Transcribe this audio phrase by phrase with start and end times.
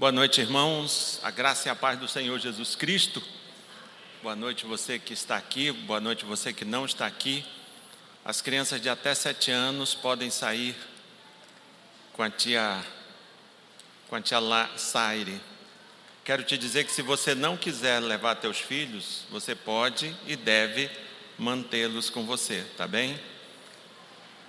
[0.00, 1.20] Boa noite, irmãos.
[1.22, 3.22] A graça e a paz do Senhor Jesus Cristo.
[4.22, 5.70] Boa noite, você que está aqui.
[5.70, 7.44] Boa noite, você que não está aqui.
[8.24, 10.74] As crianças de até sete anos podem sair
[12.14, 12.82] com a tia,
[14.08, 15.38] com a tia La, Saire.
[16.24, 20.90] Quero te dizer que se você não quiser levar teus filhos, você pode e deve
[21.36, 23.20] mantê-los com você, tá bem?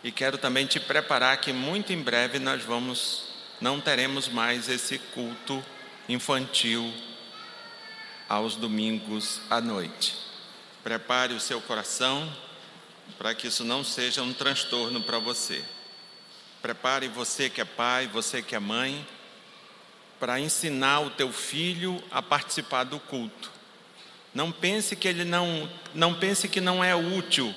[0.02, 3.31] E quero também te preparar que muito em breve nós vamos
[3.62, 5.64] não teremos mais esse culto
[6.10, 6.92] infantil
[8.28, 10.18] aos domingos à noite.
[10.84, 12.28] Prepare o seu coração
[13.20, 15.64] para que isso não seja um transtorno para você.
[16.60, 19.08] Prepare você que é pai, você que é mãe,
[20.20, 23.52] para ensinar o teu filho a participar do culto.
[24.34, 27.54] Não pense que ele não, não pense que não é útil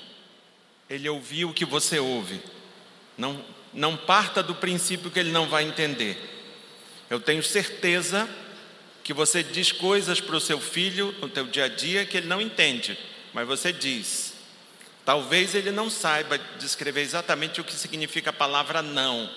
[0.90, 2.42] ele ouvir o que você ouve.
[3.16, 3.42] Não
[3.74, 6.16] não parta do princípio que ele não vai entender.
[7.10, 8.28] Eu tenho certeza
[9.02, 12.26] que você diz coisas para o seu filho no teu dia a dia que ele
[12.26, 12.98] não entende,
[13.32, 14.32] mas você diz.
[15.04, 19.30] Talvez ele não saiba descrever exatamente o que significa a palavra não,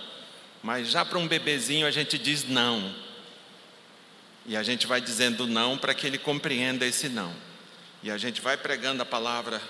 [0.63, 2.95] mas já para um bebezinho a gente diz não.
[4.45, 7.35] E a gente vai dizendo não para que ele compreenda esse não.
[8.01, 9.61] E a gente vai pregando a palavra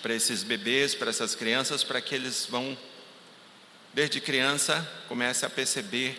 [0.00, 2.76] para esses bebês, para essas crianças, para que eles vão
[3.92, 6.18] desde criança, comece a perceber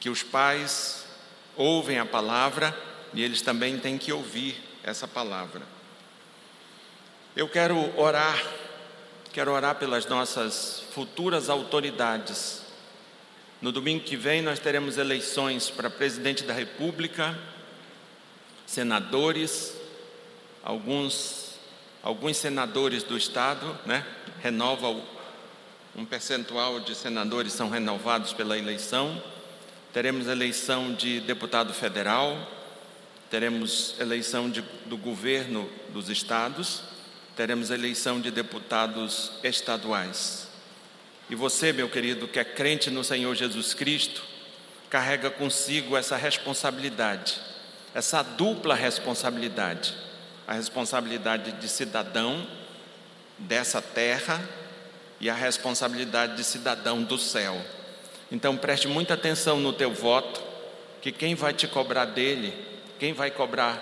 [0.00, 1.04] que os pais
[1.56, 2.76] ouvem a palavra
[3.14, 5.62] e eles também têm que ouvir essa palavra.
[7.36, 8.42] Eu quero orar,
[9.32, 12.62] quero orar pelas nossas futuras autoridades.
[13.60, 17.38] No domingo que vem nós teremos eleições para presidente da República,
[18.66, 19.76] senadores,
[20.62, 21.52] alguns
[22.02, 24.04] alguns senadores do estado, né?
[24.40, 25.00] Renova
[25.94, 29.22] um percentual de senadores são renovados pela eleição.
[29.92, 32.34] Teremos eleição de deputado federal,
[33.30, 36.82] teremos eleição de, do governo dos estados,
[37.36, 40.48] teremos eleição de deputados estaduais.
[41.28, 44.22] E você, meu querido, que é crente no Senhor Jesus Cristo,
[44.88, 47.38] carrega consigo essa responsabilidade,
[47.94, 49.94] essa dupla responsabilidade:
[50.48, 52.46] a responsabilidade de cidadão
[53.38, 54.42] dessa terra
[55.22, 57.56] e a responsabilidade de cidadão do céu.
[58.30, 60.42] Então preste muita atenção no teu voto,
[61.00, 62.52] que quem vai te cobrar dele,
[62.98, 63.80] quem vai cobrar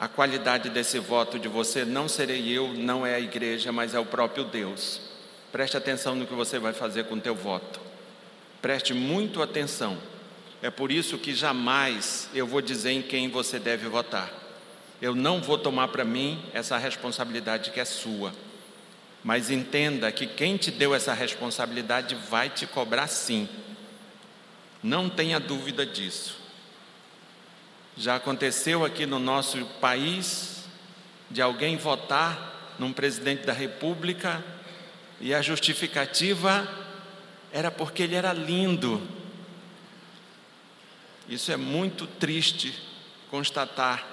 [0.00, 3.98] a qualidade desse voto de você não serei eu, não é a igreja, mas é
[3.98, 5.00] o próprio Deus.
[5.52, 7.78] Preste atenção no que você vai fazer com o teu voto.
[8.62, 9.98] Preste muito atenção.
[10.62, 14.32] É por isso que jamais eu vou dizer em quem você deve votar.
[15.02, 18.32] Eu não vou tomar para mim essa responsabilidade que é sua.
[19.26, 23.48] Mas entenda que quem te deu essa responsabilidade vai te cobrar sim.
[24.80, 26.38] Não tenha dúvida disso.
[27.96, 30.68] Já aconteceu aqui no nosso país
[31.28, 34.44] de alguém votar num presidente da República
[35.20, 36.64] e a justificativa
[37.50, 39.02] era porque ele era lindo.
[41.28, 42.80] Isso é muito triste
[43.28, 44.06] constatar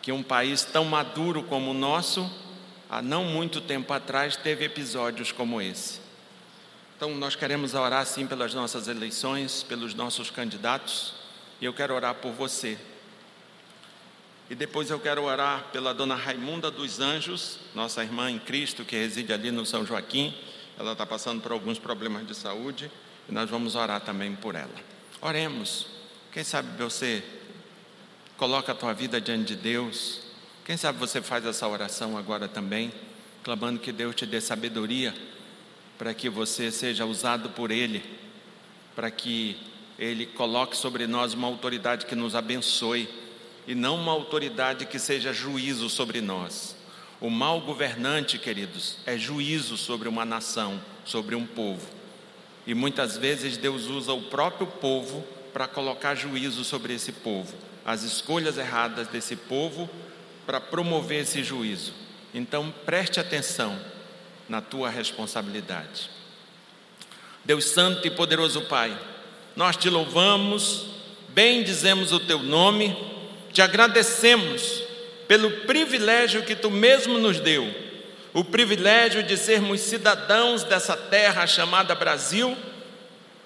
[0.00, 2.43] que um país tão maduro como o nosso
[2.88, 6.00] há não muito tempo atrás, teve episódios como esse.
[6.96, 11.14] Então, nós queremos orar sim pelas nossas eleições, pelos nossos candidatos,
[11.60, 12.78] e eu quero orar por você.
[14.48, 18.94] E depois eu quero orar pela dona Raimunda dos Anjos, nossa irmã em Cristo, que
[18.94, 20.34] reside ali no São Joaquim.
[20.78, 22.90] Ela está passando por alguns problemas de saúde
[23.28, 24.74] e nós vamos orar também por ela.
[25.20, 25.86] Oremos.
[26.30, 27.24] Quem sabe você
[28.36, 30.20] coloca a tua vida diante de Deus,
[30.64, 32.90] quem sabe você faz essa oração agora também,
[33.42, 35.14] clamando que Deus te dê sabedoria
[35.98, 38.02] para que você seja usado por Ele,
[38.96, 39.58] para que
[39.98, 43.06] Ele coloque sobre nós uma autoridade que nos abençoe
[43.66, 46.74] e não uma autoridade que seja juízo sobre nós.
[47.20, 51.86] O mal governante, queridos, é juízo sobre uma nação, sobre um povo.
[52.66, 55.22] E muitas vezes Deus usa o próprio povo
[55.52, 57.54] para colocar juízo sobre esse povo.
[57.84, 59.88] As escolhas erradas desse povo
[60.46, 61.92] para promover esse juízo.
[62.32, 63.78] Então preste atenção
[64.48, 66.10] na tua responsabilidade.
[67.44, 68.96] Deus Santo e Poderoso Pai,
[69.54, 70.86] nós te louvamos,
[71.28, 72.96] bendizemos o teu nome,
[73.52, 74.82] te agradecemos
[75.28, 77.72] pelo privilégio que tu mesmo nos deu,
[78.32, 82.56] o privilégio de sermos cidadãos dessa terra chamada Brasil,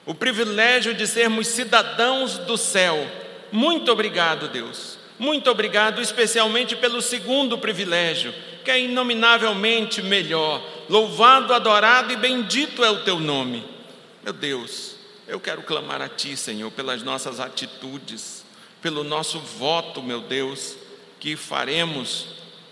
[0.06, 3.06] o privilégio de sermos cidadãos do céu.
[3.53, 8.32] Muito obrigado, Deus muito obrigado, especialmente pelo segundo privilégio,
[8.65, 10.62] que é inominavelmente melhor.
[10.88, 13.65] Louvado, adorado e bendito é o teu nome.
[14.23, 14.94] Meu Deus,
[15.26, 18.44] eu quero clamar a Ti, Senhor, pelas nossas atitudes,
[18.81, 20.76] pelo nosso voto, meu Deus,
[21.19, 22.26] que faremos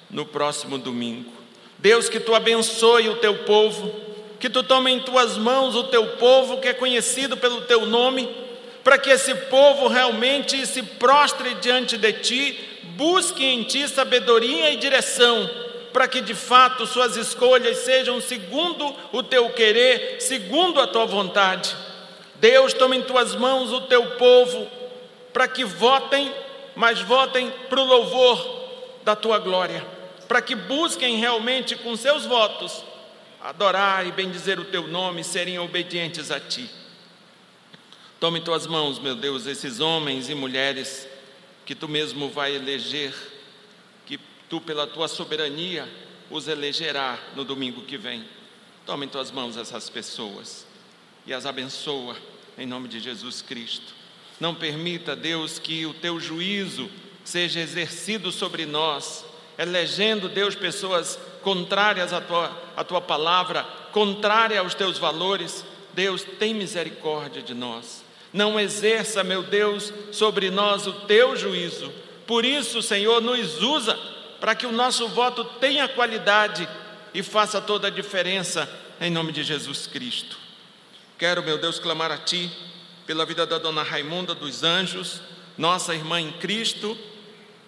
[0.08, 1.32] no próximo domingo.
[1.78, 3.92] Deus, que Tu abençoe o Teu povo,
[4.38, 8.45] que Tu tome em Tuas mãos o Teu povo, que é conhecido pelo Teu nome,
[8.86, 14.76] para que esse povo realmente se prostre diante de Ti, busque em Ti sabedoria e
[14.76, 15.50] direção,
[15.92, 21.76] para que de fato suas escolhas sejam segundo o Teu querer, segundo a Tua vontade.
[22.36, 24.70] Deus, toma em Tuas mãos o Teu povo,
[25.32, 26.32] para que votem,
[26.76, 28.68] mas votem para o louvor
[29.02, 29.84] da Tua glória,
[30.28, 32.84] para que busquem realmente com seus votos
[33.42, 36.85] adorar e bendizer o Teu nome, serem obedientes a Ti.
[38.26, 41.06] Tome em tuas mãos, meu Deus, esses homens e mulheres
[41.64, 43.14] que tu mesmo vai eleger,
[44.04, 44.18] que
[44.48, 45.88] tu, pela tua soberania,
[46.28, 48.24] os elegerá no domingo que vem.
[48.84, 50.66] Tome em tuas mãos essas pessoas
[51.24, 52.16] e as abençoa
[52.58, 53.94] em nome de Jesus Cristo.
[54.40, 56.90] Não permita, Deus, que o teu juízo
[57.24, 59.24] seja exercido sobre nós,
[59.56, 63.62] elegendo, Deus, pessoas contrárias à tua, à tua palavra,
[63.92, 65.64] contrárias aos teus valores.
[65.94, 68.04] Deus, tem misericórdia de nós
[68.36, 71.90] não exerça, meu Deus, sobre nós o teu juízo.
[72.26, 73.98] Por isso, Senhor, nos usa
[74.38, 76.68] para que o nosso voto tenha qualidade
[77.14, 78.68] e faça toda a diferença
[79.00, 80.36] em nome de Jesus Cristo.
[81.18, 82.50] Quero, meu Deus, clamar a Ti
[83.06, 85.22] pela vida da dona Raimunda dos Anjos,
[85.56, 86.96] nossa irmã em Cristo,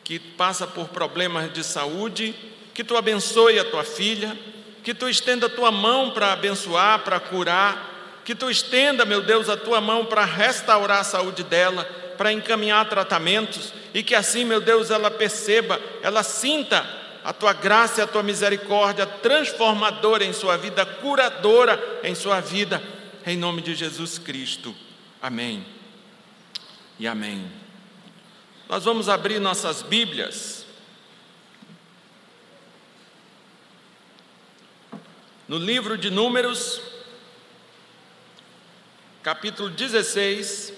[0.04, 2.34] que passa por problemas de saúde,
[2.74, 4.38] que Tu abençoe a Tua filha,
[4.84, 7.97] que Tu estenda a Tua mão para abençoar, para curar,
[8.28, 11.82] que tu estenda, meu Deus, a tua mão para restaurar a saúde dela,
[12.18, 16.86] para encaminhar tratamentos, e que assim, meu Deus, ela perceba, ela sinta
[17.24, 22.82] a tua graça e a tua misericórdia transformadora em sua vida, curadora em sua vida,
[23.24, 24.76] em nome de Jesus Cristo.
[25.22, 25.64] Amém.
[26.98, 27.50] E amém.
[28.68, 30.66] Nós vamos abrir nossas Bíblias.
[35.48, 36.87] No livro de Números,
[39.28, 40.72] capítulo 16,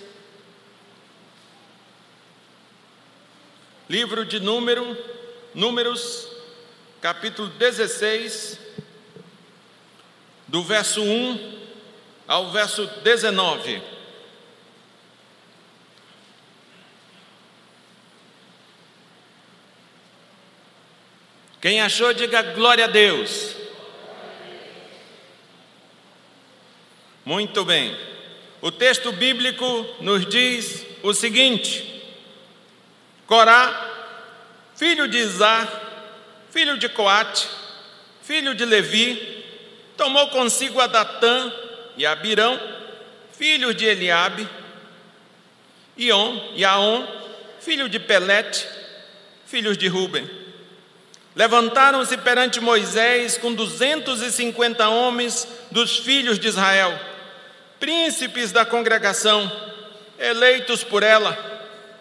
[3.88, 4.99] livro de número,
[5.55, 6.29] Números,
[7.00, 8.58] capítulo 16,
[10.49, 11.61] do verso 1
[12.26, 13.81] ao verso 19.
[21.61, 23.55] Quem achou, diga glória a Deus.
[27.25, 28.11] Muito bem.
[28.62, 29.64] O texto bíblico
[30.00, 32.04] nos diz o seguinte:
[33.26, 33.88] Corá,
[34.76, 35.66] filho de Izar,
[36.50, 37.48] filho de Coate,
[38.22, 39.44] filho de Levi,
[39.96, 41.50] tomou consigo a Datã
[41.96, 42.60] e Abirão,
[43.32, 44.46] filhos de Eliabe,
[45.96, 47.06] Ion e Aon,
[47.60, 48.66] filho de Pelete,
[49.46, 50.28] filhos de Ruben.
[51.34, 57.09] Levantaram-se perante Moisés com duzentos e cinquenta homens dos filhos de Israel
[57.81, 59.50] príncipes da congregação,
[60.19, 61.37] eleitos por ela,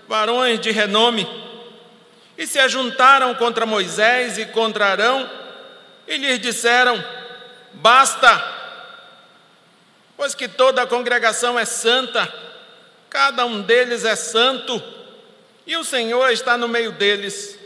[0.08, 1.26] varões de renome,
[2.38, 5.30] e se ajuntaram contra Moisés e contra Arão,
[6.06, 7.04] e lhes disseram:
[7.74, 8.30] Basta,
[10.18, 12.32] pois que toda a congregação é santa,
[13.10, 14.84] cada um deles é santo,
[15.66, 17.58] e o Senhor está no meio deles.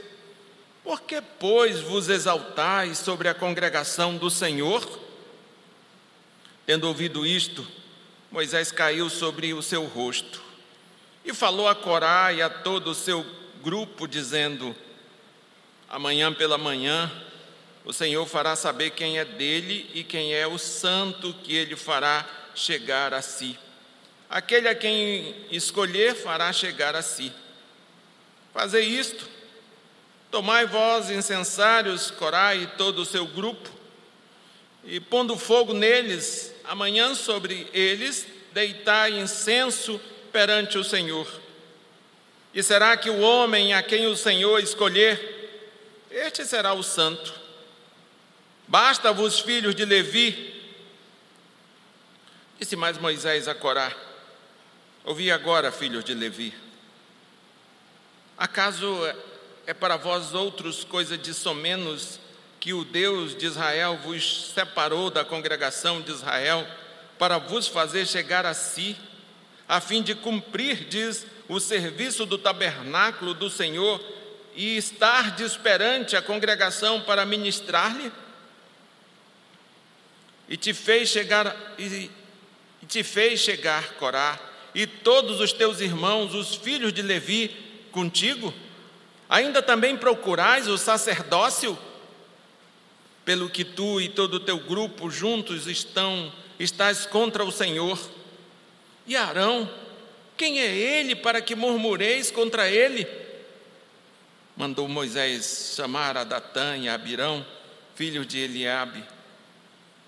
[0.83, 4.85] Por que, pois, vos exaltais sobre a congregação do Senhor?
[6.65, 7.65] Tendo ouvido isto,
[8.33, 10.41] Moisés caiu sobre o seu rosto
[11.23, 13.23] e falou a Corá e a todo o seu
[13.61, 14.75] grupo, dizendo:
[15.87, 17.11] Amanhã pela manhã
[17.85, 22.27] o Senhor fará saber quem é dele e quem é o santo que ele fará
[22.55, 23.55] chegar a si.
[24.27, 27.31] Aquele a quem escolher fará chegar a si.
[28.51, 29.29] Fazei isto,
[30.31, 33.69] tomai vós incensários, Corá e todo o seu grupo,
[34.85, 39.99] e pondo fogo neles, amanhã sobre eles deitai incenso
[40.31, 41.27] perante o Senhor.
[42.53, 45.41] E será que o homem a quem o Senhor escolher,
[46.11, 47.33] este será o santo.
[48.67, 50.61] Basta-vos, filhos de Levi,
[52.59, 53.91] disse mais Moisés a Corá,
[55.03, 56.53] ouvi agora, filhos de Levi,
[58.37, 58.87] acaso
[59.65, 62.19] é para vós outros coisa de somenos
[62.63, 66.65] que o Deus de Israel vos separou da congregação de Israel
[67.19, 68.95] para vos fazer chegar a si,
[69.67, 74.01] a fim de cumprir, diz, o serviço do tabernáculo do Senhor
[74.55, 78.09] e estar perante a congregação para ministrar-lhe?
[80.47, 82.09] E te fez chegar e,
[82.81, 84.39] e te fez chegar Corá
[84.73, 87.49] e todos os teus irmãos, os filhos de Levi,
[87.91, 88.53] contigo?
[89.27, 91.77] Ainda também procurais o sacerdócio?
[93.25, 97.99] Pelo que tu e todo o teu grupo juntos estão, estás contra o Senhor.
[99.07, 99.69] E Arão,
[100.35, 103.07] quem é ele para que murmureis contra ele?
[104.55, 107.45] Mandou Moisés chamar a Datã e a Abirão,
[107.95, 109.03] filhos de Eliabe.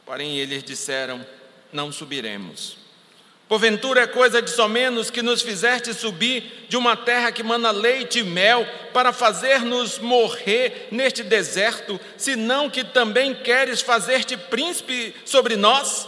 [0.06, 1.26] Porém eles disseram:
[1.74, 2.85] Não subiremos.
[3.48, 8.20] Porventura é coisa de somenos que nos fizeste subir de uma terra que mana leite
[8.20, 16.08] e mel, para fazer-nos morrer neste deserto, senão que também queres fazer-te príncipe sobre nós?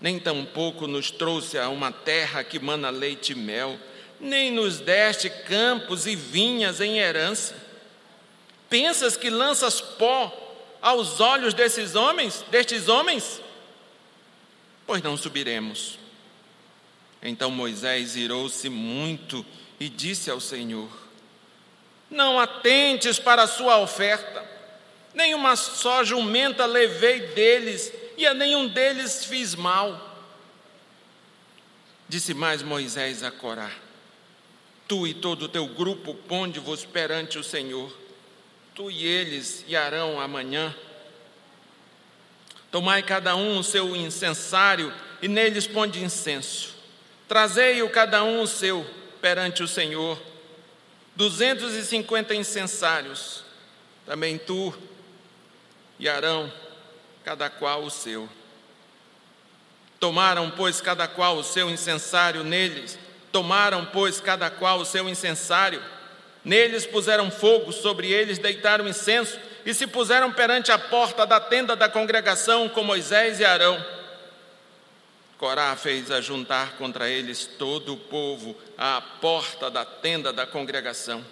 [0.00, 3.78] Nem tampouco nos trouxe a uma terra que mana leite e mel,
[4.18, 7.54] nem nos deste campos e vinhas em herança.
[8.70, 10.32] Pensas que lanças pó
[10.80, 13.42] aos olhos desses homens, destes homens?
[14.90, 16.00] Pois não subiremos.
[17.22, 19.46] Então Moisés irou-se muito
[19.78, 20.90] e disse ao Senhor:
[22.10, 24.44] Não atentes para a sua oferta,
[25.14, 30.26] nenhuma só jumenta levei deles, e a nenhum deles fiz mal.
[32.08, 33.70] Disse mais Moisés a Corá:
[34.88, 37.96] Tu e todo o teu grupo ponde-vos perante o Senhor,
[38.74, 40.74] tu e eles e Arão amanhã
[42.70, 46.74] Tomai cada um o seu incensário e neles ponde incenso.
[47.26, 48.88] Trazei-o cada um o seu
[49.20, 50.20] perante o Senhor.
[51.16, 53.44] Duzentos e cinquenta incensários.
[54.06, 54.74] Também tu
[55.98, 56.52] e Arão,
[57.24, 58.28] cada qual o seu.
[59.98, 62.98] Tomaram, pois, cada qual o seu incensário neles.
[63.30, 65.82] Tomaram, pois, cada qual o seu incensário.
[66.44, 71.76] Neles puseram fogo, sobre eles deitaram incenso e se puseram perante a porta da tenda
[71.76, 73.84] da congregação com Moisés e Arão.
[75.36, 81.24] Corá fez ajuntar contra eles todo o povo à porta da tenda da congregação.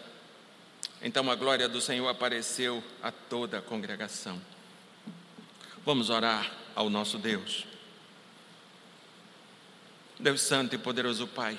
[1.00, 4.40] Então a glória do Senhor apareceu a toda a congregação.
[5.84, 7.66] Vamos orar ao nosso Deus.
[10.18, 11.56] Deus Santo e poderoso Pai,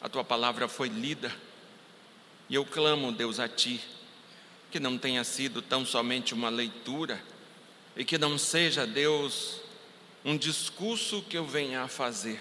[0.00, 1.30] a tua palavra foi lida
[2.54, 3.80] e eu clamo, Deus, a ti
[4.70, 7.20] que não tenha sido tão somente uma leitura
[7.96, 9.60] e que não seja, Deus,
[10.24, 12.40] um discurso que eu venha a fazer.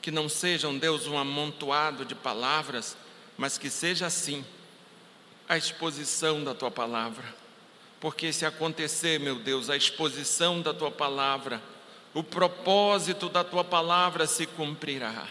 [0.00, 2.96] Que não seja, um Deus, um amontoado de palavras,
[3.36, 4.42] mas que seja assim
[5.46, 7.34] a exposição da tua palavra.
[8.00, 11.62] Porque se acontecer, meu Deus, a exposição da tua palavra,
[12.14, 15.28] o propósito da tua palavra se cumprirá.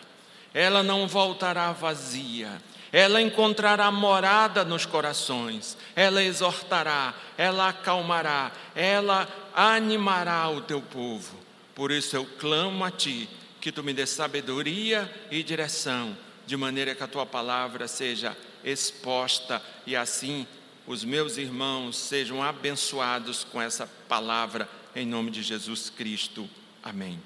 [0.54, 10.50] Ela não voltará vazia, ela encontrará morada nos corações, ela exortará, ela acalmará, ela animará
[10.50, 11.38] o teu povo.
[11.76, 13.30] Por isso eu clamo a ti,
[13.62, 19.62] que tu me dê sabedoria e direção, de maneira que a tua palavra seja exposta
[19.86, 20.48] e assim
[20.88, 26.50] os meus irmãos sejam abençoados com essa palavra, em nome de Jesus Cristo.
[26.82, 27.22] Amém.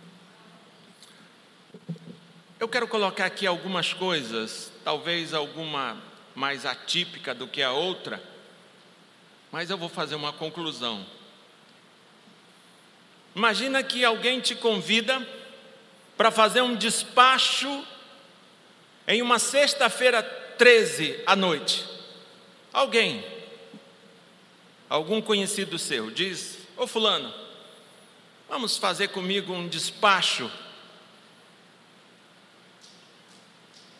[2.59, 5.97] Eu quero colocar aqui algumas coisas, talvez alguma
[6.35, 8.21] mais atípica do que a outra,
[9.51, 11.05] mas eu vou fazer uma conclusão.
[13.35, 15.27] Imagina que alguém te convida
[16.17, 17.85] para fazer um despacho
[19.07, 21.85] em uma sexta-feira 13 à noite.
[22.71, 23.25] Alguém,
[24.89, 27.33] algum conhecido seu, diz: Ô Fulano,
[28.49, 30.49] vamos fazer comigo um despacho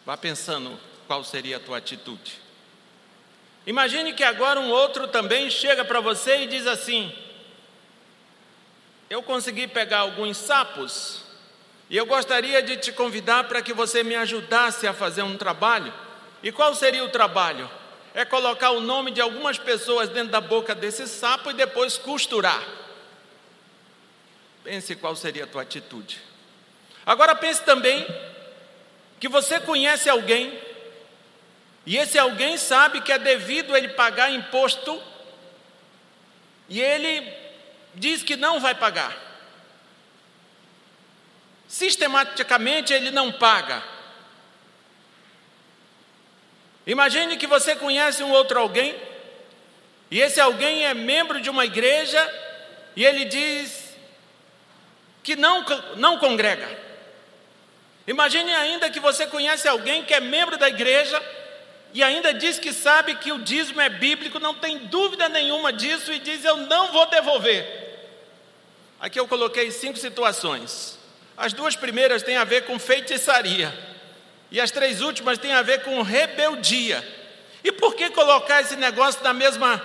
[0.05, 2.39] Vá pensando qual seria a tua atitude.
[3.65, 7.13] Imagine que agora um outro também chega para você e diz assim:
[9.09, 11.23] Eu consegui pegar alguns sapos
[11.89, 15.93] e eu gostaria de te convidar para que você me ajudasse a fazer um trabalho.
[16.41, 17.69] E qual seria o trabalho?
[18.13, 22.63] É colocar o nome de algumas pessoas dentro da boca desse sapo e depois costurar.
[24.63, 26.19] Pense qual seria a tua atitude.
[27.05, 28.05] Agora pense também
[29.23, 30.59] que você conhece alguém
[31.85, 35.01] e esse alguém sabe que é devido ele pagar imposto
[36.67, 37.33] e ele
[37.95, 39.17] diz que não vai pagar.
[41.69, 43.81] Sistematicamente ele não paga.
[46.85, 48.93] Imagine que você conhece um outro alguém
[50.11, 52.21] e esse alguém é membro de uma igreja
[52.93, 53.95] e ele diz
[55.23, 55.63] que não,
[55.95, 56.92] não congrega.
[58.05, 61.21] Imagine ainda que você conhece alguém que é membro da igreja
[61.93, 66.11] e ainda diz que sabe que o dízimo é bíblico, não tem dúvida nenhuma disso
[66.11, 67.83] e diz: Eu não vou devolver.
[68.99, 70.97] Aqui eu coloquei cinco situações.
[71.37, 73.73] As duas primeiras têm a ver com feitiçaria,
[74.51, 77.05] e as três últimas têm a ver com rebeldia.
[77.63, 79.81] E por que colocar esse negócio na mesma,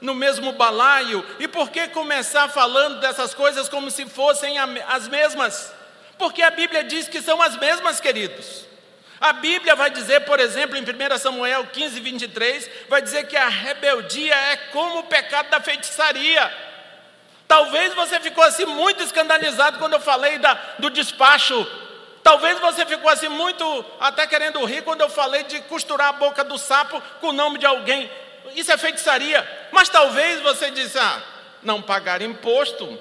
[0.00, 1.24] no mesmo balaio?
[1.38, 5.72] E por que começar falando dessas coisas como se fossem as mesmas?
[6.18, 8.66] Porque a Bíblia diz que são as mesmas, queridos.
[9.20, 13.48] A Bíblia vai dizer, por exemplo, em 1 Samuel 15, 23, vai dizer que a
[13.48, 16.52] rebeldia é como o pecado da feitiçaria.
[17.48, 21.66] Talvez você ficou assim muito escandalizado quando eu falei da, do despacho.
[22.22, 26.44] Talvez você ficou assim muito até querendo rir quando eu falei de costurar a boca
[26.44, 28.08] do sapo com o nome de alguém.
[28.54, 29.68] Isso é feitiçaria.
[29.72, 31.22] Mas talvez você disse: ah,
[31.62, 32.98] não pagar imposto,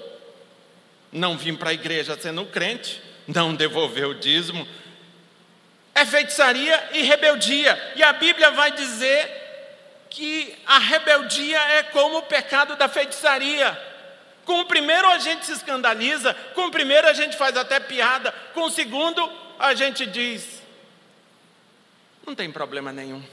[1.12, 4.68] não vir para a igreja sendo crente, não devolver o dízimo,
[5.94, 7.94] é feitiçaria e rebeldia.
[7.96, 9.46] E a Bíblia vai dizer
[10.10, 13.78] que a rebeldia é como o pecado da feitiçaria.
[14.46, 18.32] Com o primeiro a gente se escandaliza, com o primeiro a gente faz até piada,
[18.54, 19.30] com o segundo
[19.60, 20.62] a gente diz:
[22.26, 23.24] não tem problema nenhum.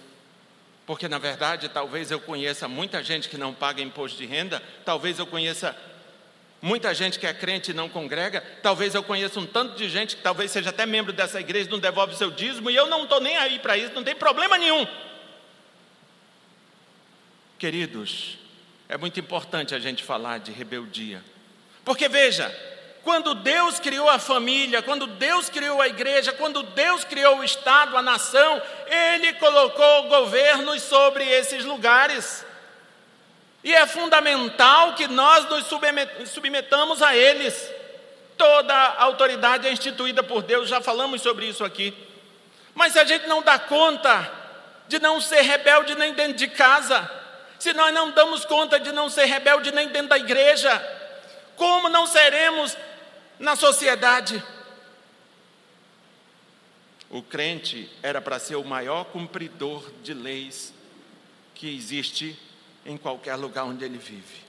[0.87, 5.19] Porque na verdade, talvez eu conheça muita gente que não paga imposto de renda, talvez
[5.19, 5.77] eu conheça
[6.65, 10.17] Muita gente que é crente e não congrega, talvez eu conheça um tanto de gente
[10.17, 13.21] que talvez seja até membro dessa igreja, não devolve seu dízimo, e eu não estou
[13.21, 14.87] nem aí para isso, não tem problema nenhum.
[17.59, 18.39] Queridos,
[18.89, 21.23] é muito importante a gente falar de rebeldia,
[21.85, 22.51] porque veja,
[23.03, 27.95] quando Deus criou a família, quando Deus criou a igreja, quando Deus criou o Estado,
[27.95, 32.44] a nação, Ele colocou governos sobre esses lugares.
[33.65, 35.67] E é fundamental que nós nos
[36.29, 37.73] submetamos a eles.
[38.37, 41.95] Toda autoridade é instituída por Deus, já falamos sobre isso aqui.
[42.75, 44.31] Mas se a gente não dá conta
[44.87, 47.11] de não ser rebelde nem dentro de casa,
[47.59, 50.79] se nós não damos conta de não ser rebelde nem dentro da igreja,
[51.57, 52.77] como não seremos
[53.39, 54.45] na sociedade?
[57.09, 60.75] O crente era para ser o maior cumpridor de leis
[61.55, 62.39] que existe
[62.85, 64.45] em qualquer lugar onde ele vive.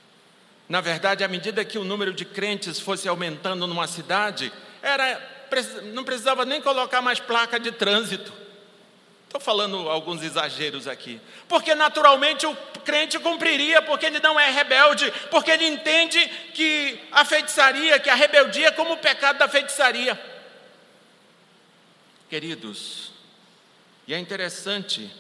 [0.68, 5.22] Na verdade, à medida que o número de crentes fosse aumentando numa cidade, era,
[5.94, 8.34] não precisava nem colocar mais placa de trânsito.
[9.26, 11.20] Estou falando alguns exageros aqui.
[11.48, 17.26] Porque naturalmente o crente cumpriria, porque ele não é rebelde, porque ele entende que a
[17.26, 20.20] feitiçaria, que a rebeldia é como o pecado da feitiçaria.
[22.30, 23.12] Queridos,
[24.08, 25.12] e é interessante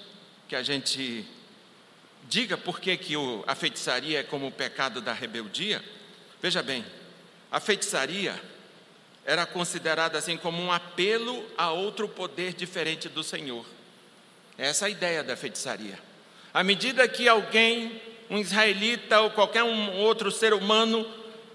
[0.48, 1.28] que a gente
[2.28, 3.14] diga por que, que
[3.46, 5.84] a feitiçaria é como o pecado da rebeldia.
[6.42, 6.86] Veja bem,
[7.52, 8.40] a feitiçaria
[9.26, 13.66] era considerada assim como um apelo a outro poder diferente do Senhor.
[14.58, 15.98] Essa é a ideia da feitiçaria.
[16.54, 21.06] À medida que alguém, um israelita ou qualquer um outro ser humano,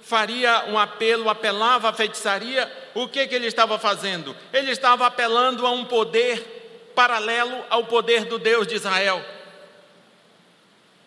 [0.03, 4.37] faria um apelo, apelava à feitiçaria, o que, que ele estava fazendo?
[4.53, 9.25] Ele estava apelando a um poder paralelo ao poder do Deus de Israel.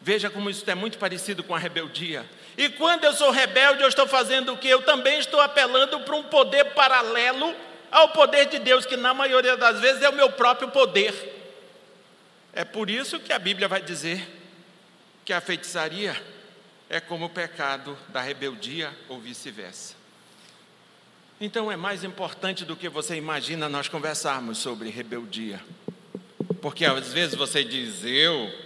[0.03, 2.29] Veja como isso é muito parecido com a rebeldia.
[2.57, 4.67] E quando eu sou rebelde, eu estou fazendo o que?
[4.67, 7.55] Eu também estou apelando para um poder paralelo
[7.89, 11.13] ao poder de Deus, que na maioria das vezes é o meu próprio poder.
[12.51, 14.27] É por isso que a Bíblia vai dizer
[15.23, 16.21] que a feitiçaria
[16.89, 19.95] é como o pecado da rebeldia ou vice-versa.
[21.39, 25.61] Então é mais importante do que você imagina nós conversarmos sobre rebeldia.
[26.61, 28.62] Porque às vezes você diz, eu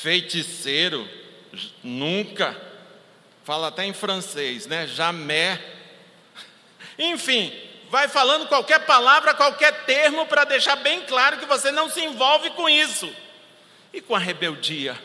[0.00, 1.06] feiticeiro,
[1.82, 2.58] nunca.
[3.44, 4.86] Fala até em francês, né?
[4.86, 5.58] Jamais.
[6.98, 7.52] Enfim,
[7.90, 12.50] vai falando qualquer palavra, qualquer termo para deixar bem claro que você não se envolve
[12.50, 13.12] com isso.
[13.92, 14.98] E com a rebeldia?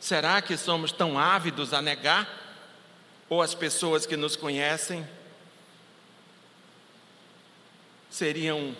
[0.00, 2.28] Será que somos tão ávidos a negar?
[3.28, 5.06] Ou as pessoas que nos conhecem
[8.10, 8.76] seriam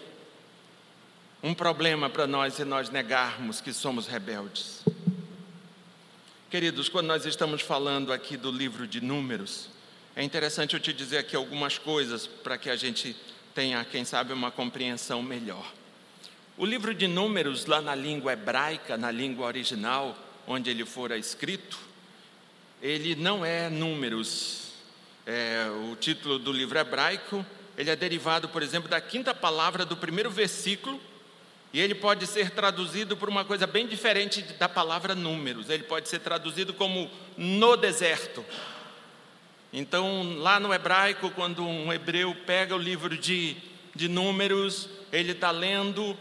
[1.43, 4.83] um problema para nós se nós negarmos que somos rebeldes?
[6.53, 9.71] Queridos, quando nós estamos falando aqui do livro de Números,
[10.15, 13.17] é interessante eu te dizer aqui algumas coisas para que a gente
[13.55, 15.73] tenha, quem sabe, uma compreensão melhor.
[16.59, 20.15] O livro de Números, lá na língua hebraica, na língua original,
[20.47, 21.79] onde ele fora escrito,
[22.83, 24.75] ele não é Números.
[25.25, 27.47] É, o título do livro hebraico,
[27.79, 31.01] ele é derivado, por exemplo, da quinta palavra do primeiro versículo
[31.73, 35.71] e ele pode ser traduzido por uma coisa bem diferente da palavra números.
[35.71, 38.45] Ele pode ser traduzido como no deserto.
[39.73, 43.57] Então, lá no hebraico, quando um hebreu pega o livro de,
[43.95, 46.15] de números, ele está lendo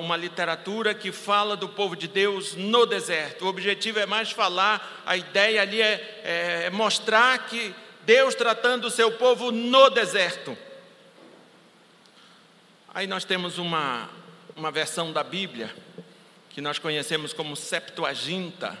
[0.00, 3.44] uma literatura que fala do povo de Deus no deserto.
[3.44, 8.86] O objetivo é mais falar, a ideia ali é, é, é mostrar que Deus tratando
[8.86, 10.56] o seu povo no deserto.
[12.94, 14.08] Aí nós temos uma,
[14.56, 15.74] uma versão da Bíblia
[16.48, 18.78] que nós conhecemos como Septuaginta.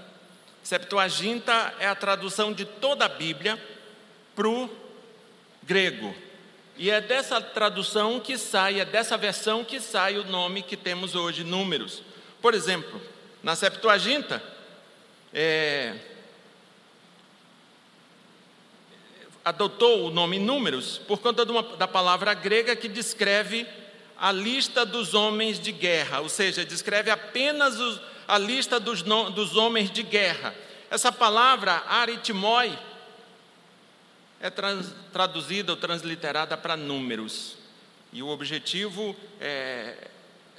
[0.62, 3.62] Septuaginta é a tradução de toda a Bíblia
[4.34, 4.70] para o
[5.62, 6.14] grego.
[6.78, 11.14] E é dessa tradução que sai, é dessa versão que sai o nome que temos
[11.14, 12.02] hoje, Números.
[12.40, 13.00] Por exemplo,
[13.42, 14.42] na Septuaginta,
[15.32, 15.94] é,
[19.44, 23.66] adotou o nome Números por conta uma, da palavra grega que descreve
[24.18, 29.56] a lista dos homens de guerra, ou seja, descreve apenas os, a lista dos, dos
[29.56, 30.54] homens de guerra.
[30.90, 32.76] Essa palavra aritmoi
[34.40, 37.56] é trans, traduzida ou transliterada para números.
[38.12, 40.08] E o objetivo é,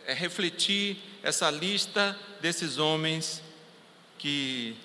[0.05, 3.41] é refletir essa lista desses homens
[4.17, 4.75] que,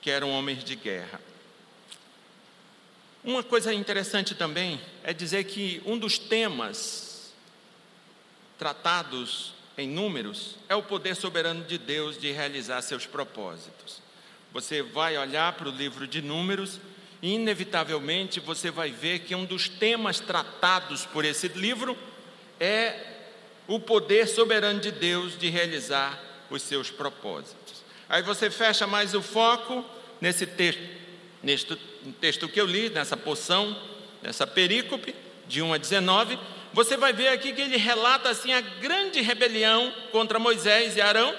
[0.00, 1.20] que eram homens de guerra.
[3.22, 7.07] Uma coisa interessante também é dizer que um dos temas
[8.58, 14.02] tratados em números é o poder soberano de Deus de realizar seus propósitos.
[14.52, 16.80] Você vai olhar para o livro de números
[17.22, 21.96] e, inevitavelmente, você vai ver que um dos temas tratados por esse livro
[22.58, 23.18] é
[23.68, 26.18] o poder soberano de Deus de realizar
[26.50, 27.84] os seus propósitos.
[28.08, 29.84] Aí você fecha mais o foco
[30.20, 30.82] nesse texto,
[31.42, 31.76] neste
[32.20, 33.76] texto que eu li, nessa poção,
[34.22, 35.14] nessa perícope,
[35.46, 36.38] de 1 a 19,
[36.72, 41.34] você vai ver aqui que ele relata assim a grande rebelião contra Moisés e Arão.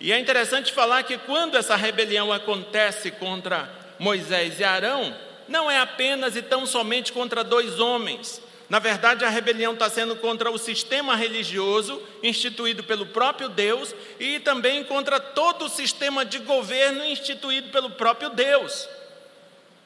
[0.00, 5.14] E é interessante falar que quando essa rebelião acontece contra Moisés e Arão,
[5.48, 10.16] não é apenas e tão somente contra dois homens, na verdade, a rebelião está sendo
[10.16, 16.38] contra o sistema religioso instituído pelo próprio Deus e também contra todo o sistema de
[16.38, 18.88] governo instituído pelo próprio Deus.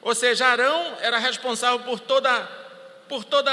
[0.01, 2.49] Ou seja, Arão era responsável por toda,
[3.09, 3.51] por toda,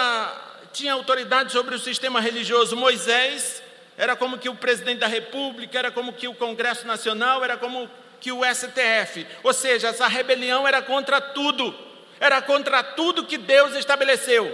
[0.74, 2.76] tinha autoridade sobre o sistema religioso.
[2.76, 3.62] Moisés
[3.96, 7.88] era como que o presidente da República, era como que o Congresso Nacional, era como
[8.20, 9.26] que o STF.
[9.42, 11.72] Ou seja, essa rebelião era contra tudo,
[12.18, 14.52] era contra tudo que Deus estabeleceu.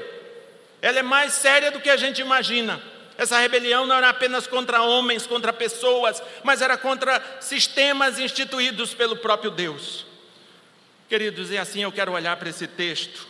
[0.83, 2.81] Ela é mais séria do que a gente imagina.
[3.17, 9.17] Essa rebelião não era apenas contra homens, contra pessoas, mas era contra sistemas instituídos pelo
[9.17, 10.07] próprio Deus.
[11.09, 13.30] Queridos, e assim eu quero olhar para esse texto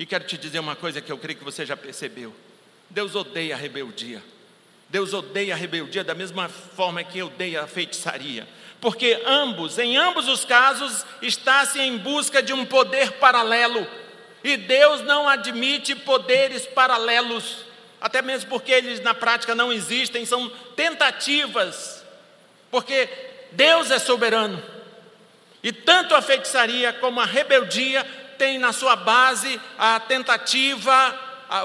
[0.00, 2.34] e quero te dizer uma coisa que eu creio que você já percebeu:
[2.88, 4.22] Deus odeia a rebeldia.
[4.88, 8.48] Deus odeia a rebeldia da mesma forma que odeia a feitiçaria,
[8.80, 13.86] porque ambos, em ambos os casos, está-se em busca de um poder paralelo.
[14.42, 17.66] E Deus não admite poderes paralelos,
[18.00, 22.02] até mesmo porque eles na prática não existem, são tentativas,
[22.70, 23.06] porque
[23.52, 24.60] Deus é soberano.
[25.62, 28.04] E tanto a feitiçaria como a rebeldia
[28.40, 30.92] tem na sua base a tentativa,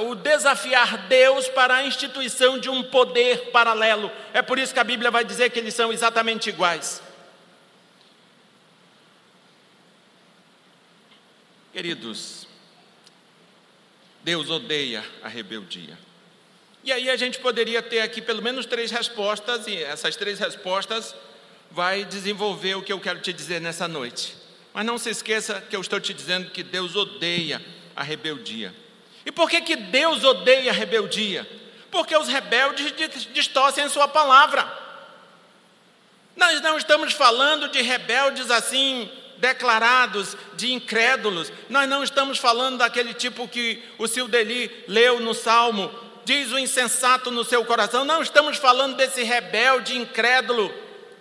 [0.02, 4.12] o desafiar Deus para a instituição de um poder paralelo.
[4.34, 7.02] É por isso que a Bíblia vai dizer que eles são exatamente iguais.
[11.72, 12.46] Queridos,
[14.22, 15.98] Deus odeia a rebeldia.
[16.84, 21.16] E aí a gente poderia ter aqui pelo menos três respostas, e essas três respostas
[21.72, 24.44] vai desenvolver o que eu quero te dizer nessa noite.
[24.76, 28.76] Mas não se esqueça que eu estou te dizendo que Deus odeia a rebeldia.
[29.26, 31.50] E por que, que Deus odeia a rebeldia?
[31.90, 32.94] Porque os rebeldes
[33.32, 34.70] distorcem a sua palavra.
[36.36, 41.54] Nós não estamos falando de rebeldes assim declarados de incrédulos.
[41.70, 45.90] Nós não estamos falando daquele tipo que o Sildeli leu no Salmo,
[46.26, 48.04] diz o insensato no seu coração.
[48.04, 50.70] Não estamos falando desse rebelde incrédulo,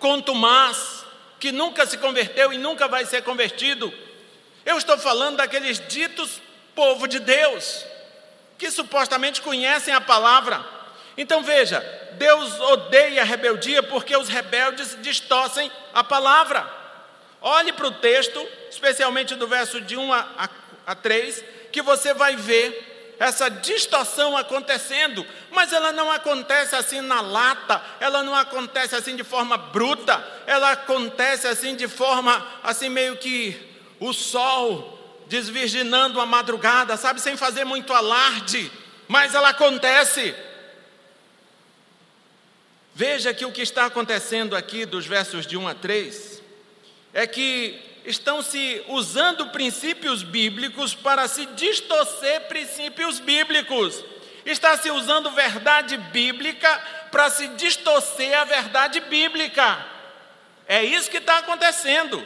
[0.00, 0.93] contumaz,
[1.44, 3.92] que nunca se converteu e nunca vai ser convertido.
[4.64, 6.40] Eu estou falando daqueles ditos
[6.74, 7.84] povo de Deus,
[8.56, 10.64] que supostamente conhecem a palavra.
[11.18, 11.80] Então veja,
[12.12, 16.66] Deus odeia a rebeldia porque os rebeldes distorcem a palavra.
[17.42, 20.48] Olhe para o texto, especialmente do verso de 1 a, a,
[20.86, 27.20] a 3, que você vai ver essa distorção acontecendo, mas ela não acontece assim na
[27.20, 33.16] lata, ela não acontece assim de forma bruta, ela acontece assim de forma assim meio
[33.16, 33.56] que
[34.00, 34.94] o sol
[35.26, 38.70] desvirginando a madrugada, sabe, sem fazer muito alarde,
[39.08, 40.34] mas ela acontece.
[42.94, 46.42] Veja que o que está acontecendo aqui dos versos de 1 a 3
[47.12, 54.04] é que estão se usando princípios bíblicos para se distorcer princípios bíblicos.
[54.44, 56.68] Está se usando verdade bíblica
[57.10, 59.86] para se distorcer a verdade bíblica.
[60.68, 62.24] É isso que está acontecendo.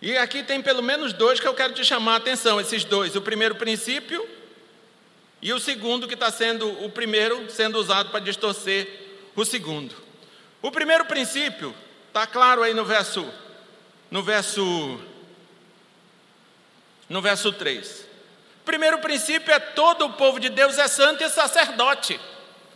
[0.00, 3.16] E aqui tem pelo menos dois que eu quero te chamar a atenção, esses dois.
[3.16, 4.24] O primeiro princípio
[5.42, 8.88] e o segundo que está sendo o primeiro sendo usado para distorcer
[9.34, 9.94] o segundo.
[10.62, 11.74] O primeiro princípio
[12.18, 13.24] está claro aí no verso
[14.10, 15.00] no verso
[17.08, 18.06] no verso 3.
[18.62, 22.20] O primeiro princípio é todo o povo de Deus é santo e sacerdote.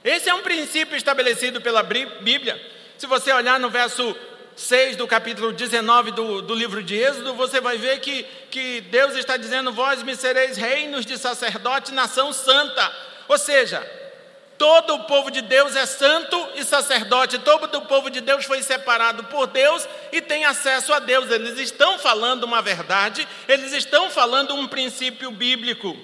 [0.05, 2.57] Esse é um princípio estabelecido pela Bíblia.
[2.96, 4.16] Se você olhar no verso
[4.55, 9.16] 6 do capítulo 19 do, do livro de Êxodo, você vai ver que, que Deus
[9.16, 12.94] está dizendo: Vós me sereis reinos de sacerdote, nação santa.
[13.26, 13.81] Ou seja,
[14.62, 18.62] todo o povo de Deus é santo e sacerdote, todo o povo de Deus foi
[18.62, 21.29] separado por Deus e tem acesso a Deus.
[21.33, 25.98] Eles estão falando uma verdade, eles estão falando um princípio bíblico.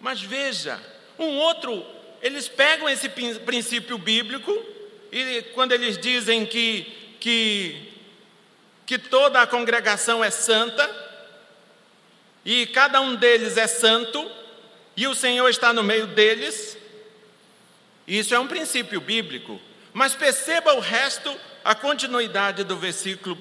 [0.00, 0.80] Mas veja,
[1.18, 1.84] um outro,
[2.22, 4.50] eles pegam esse princípio bíblico
[5.12, 7.92] e quando eles dizem que que,
[8.86, 10.88] que toda a congregação é santa,
[12.46, 14.26] e cada um deles é santo,
[14.96, 16.78] e o Senhor está no meio deles.
[18.08, 19.60] Isso é um princípio bíblico.
[19.92, 21.30] Mas perceba o resto,
[21.62, 23.36] a continuidade do versículo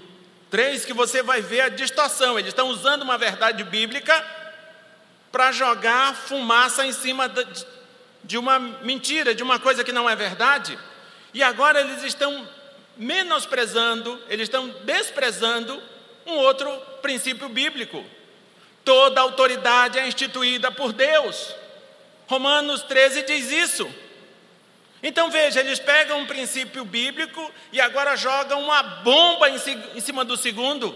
[0.49, 2.37] 3, que você vai ver a distorção.
[2.37, 4.25] Eles estão usando uma verdade bíblica
[5.31, 7.31] para jogar fumaça em cima
[8.23, 10.77] de uma mentira, de uma coisa que não é verdade.
[11.33, 12.45] E agora eles estão
[12.97, 15.81] menosprezando, eles estão desprezando
[16.25, 16.69] um outro
[17.01, 18.03] princípio bíblico.
[18.83, 21.55] Toda autoridade é instituída por Deus.
[22.27, 24.06] Romanos 13 diz isso.
[25.01, 30.35] Então veja, eles pegam um princípio bíblico e agora jogam uma bomba em cima do
[30.35, 30.95] segundo,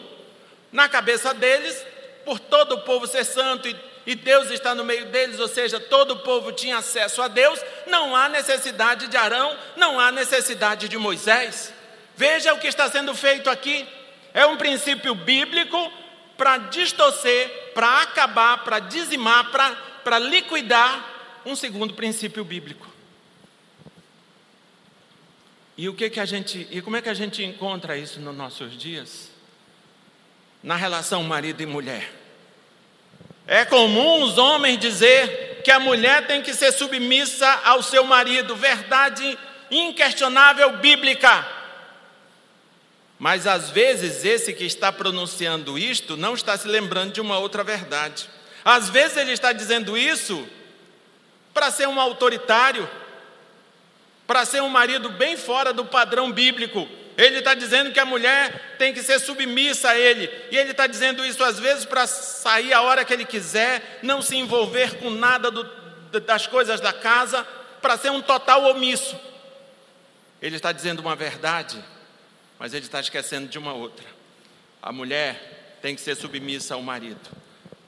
[0.72, 1.86] na cabeça deles,
[2.26, 5.80] por todo o povo ser santo e, e Deus está no meio deles, ou seja,
[5.80, 10.88] todo o povo tinha acesso a Deus, não há necessidade de Arão, não há necessidade
[10.90, 11.72] de Moisés.
[12.16, 13.88] Veja o que está sendo feito aqui.
[14.34, 15.92] É um princípio bíblico
[16.38, 19.52] para distorcer, para acabar, para dizimar,
[20.04, 22.90] para liquidar um segundo princípio bíblico.
[25.82, 28.36] E o que que a gente, e como é que a gente encontra isso nos
[28.36, 29.32] nossos dias?
[30.62, 32.08] Na relação marido e mulher.
[33.48, 38.56] É comum os homens dizer que a mulher tem que ser submissa ao seu marido,
[38.56, 39.36] verdade
[39.72, 41.48] inquestionável bíblica.
[43.17, 47.63] Mas às vezes esse que está pronunciando isto não está se lembrando de uma outra
[47.63, 48.30] verdade.
[48.63, 50.48] Às vezes ele está dizendo isso
[51.56, 52.88] para ser um autoritário,
[54.32, 56.88] para ser um marido bem fora do padrão bíblico.
[57.17, 60.32] Ele está dizendo que a mulher tem que ser submissa a ele.
[60.50, 64.22] E ele está dizendo isso às vezes para sair a hora que ele quiser, não
[64.22, 65.70] se envolver com nada do,
[66.22, 67.46] das coisas da casa,
[67.82, 69.20] para ser um total omisso.
[70.41, 71.84] Ele está dizendo uma verdade
[72.58, 74.06] mas ele está esquecendo de uma outra.
[74.84, 77.20] A mulher tem que ser submissa ao marido,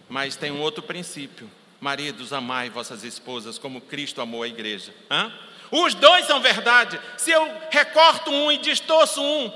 [0.10, 1.48] mas tem um outro princípio:
[1.80, 4.92] maridos, amai vossas esposas como Cristo amou a igreja.
[5.12, 5.32] Hã?
[5.76, 7.02] Os dois são verdade.
[7.18, 9.52] Se eu recorto um e distorço um,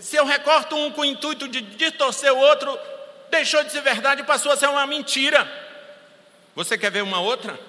[0.00, 2.78] se eu recorto um com o intuito de distorcer o outro,
[3.30, 5.46] deixou de ser verdade e passou a ser uma mentira.
[6.56, 7.60] Você quer ver uma outra?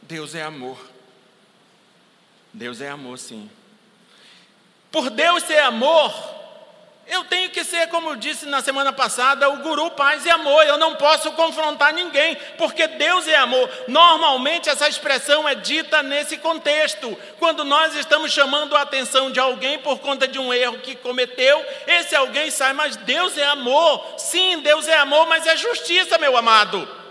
[0.00, 0.78] Deus é amor.
[2.50, 3.50] Deus é amor, sim.
[4.90, 6.10] Por Deus ser amor,
[7.06, 10.64] eu tenho que ser, como eu disse na semana passada, o guru paz e amor.
[10.64, 13.70] Eu não posso confrontar ninguém, porque Deus é amor.
[13.88, 17.16] Normalmente essa expressão é dita nesse contexto.
[17.38, 21.64] Quando nós estamos chamando a atenção de alguém por conta de um erro que cometeu,
[21.86, 24.14] esse alguém sai, mas Deus é amor.
[24.16, 27.03] Sim, Deus é amor, mas é justiça, meu amado.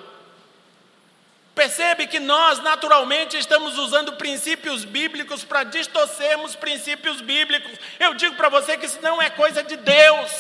[1.56, 7.78] Percebe que nós, naturalmente, estamos usando princípios bíblicos para distorcermos princípios bíblicos.
[8.00, 10.32] Eu digo para você que isso não é coisa de Deus.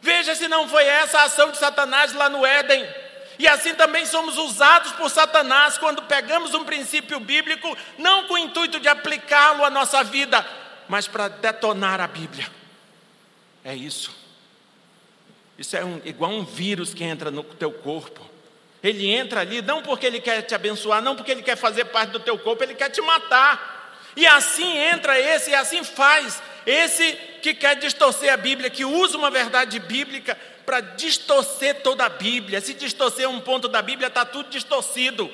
[0.00, 2.88] Veja se não foi essa a ação de Satanás lá no Éden.
[3.38, 8.38] E assim também somos usados por Satanás quando pegamos um princípio bíblico, não com o
[8.38, 10.46] intuito de aplicá-lo à nossa vida,
[10.88, 12.48] mas para detonar a Bíblia.
[13.64, 14.14] É isso.
[15.58, 18.31] Isso é um, igual um vírus que entra no teu corpo.
[18.82, 22.10] Ele entra ali não porque ele quer te abençoar, não porque ele quer fazer parte
[22.10, 24.02] do teu corpo, ele quer te matar.
[24.16, 29.16] E assim entra esse, e assim faz esse que quer distorcer a Bíblia, que usa
[29.16, 32.60] uma verdade bíblica para distorcer toda a Bíblia.
[32.60, 35.30] Se distorcer um ponto da Bíblia, está tudo distorcido.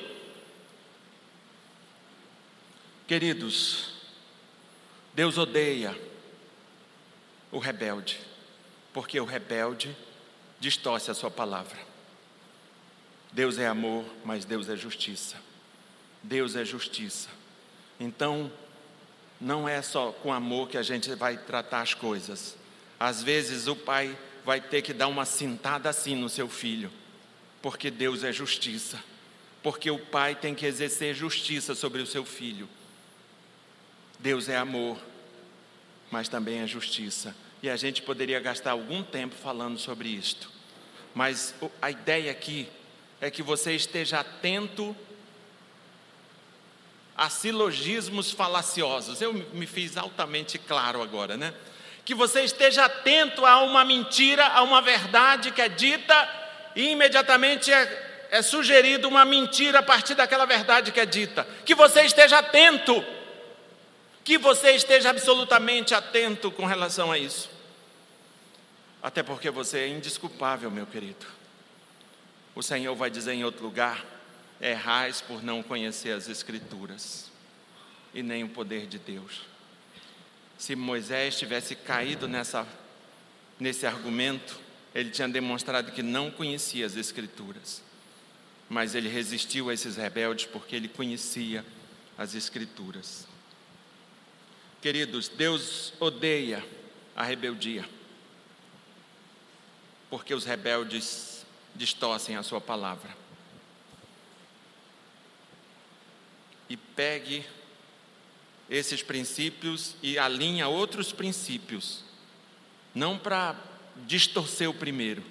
[3.07, 3.95] Queridos,
[5.15, 5.99] Deus odeia
[7.51, 8.21] o rebelde,
[8.93, 9.97] porque o rebelde
[10.61, 11.88] distorce a sua palavra.
[13.39, 15.37] Deus é amor, mas Deus é justiça.
[16.21, 17.29] Deus é justiça.
[18.01, 18.51] Então,
[19.41, 22.57] não é só com amor que a gente vai tratar as coisas.
[22.99, 26.91] Às vezes o pai vai ter que dar uma cintada assim no seu filho,
[27.63, 28.99] porque Deus é justiça,
[29.63, 32.69] porque o pai tem que exercer justiça sobre o seu filho.
[34.19, 34.99] Deus é amor,
[36.11, 37.37] mas também é justiça.
[37.63, 40.51] E a gente poderia gastar algum tempo falando sobre isto.
[41.15, 42.69] Mas a ideia aqui
[43.21, 44.97] é que você esteja atento
[47.17, 49.21] a silogismos falaciosos.
[49.21, 51.53] Eu me fiz altamente claro agora, né?
[52.05, 56.29] Que você esteja atento a uma mentira, a uma verdade que é dita
[56.77, 61.47] e imediatamente é, é sugerido uma mentira a partir daquela verdade que é dita.
[61.65, 63.05] Que você esteja atento,
[64.23, 67.51] que você esteja absolutamente atento com relação a isso.
[69.03, 71.38] Até porque você é indisculpável, meu querido.
[72.59, 74.05] O Senhor vai dizer em outro lugar:
[74.61, 77.31] errais por não conhecer as Escrituras
[78.13, 79.43] e nem o poder de Deus.
[80.59, 82.67] Se Moisés tivesse caído nessa,
[83.61, 84.59] nesse argumento,
[84.93, 87.81] ele tinha demonstrado que não conhecia as Escrituras,
[88.69, 91.65] mas ele resistiu a esses rebeldes porque ele conhecia
[92.19, 93.29] as Escrituras.
[94.83, 96.67] Queridos, Deus odeia
[97.15, 97.89] a rebeldia,
[100.11, 101.38] porque os rebeldes
[101.79, 103.17] distorcem a Sua palavra.
[106.69, 107.45] e pegue
[108.69, 112.05] esses princípios e alinha outros princípios,
[112.95, 113.57] não para
[114.07, 115.23] distorcer o primeiro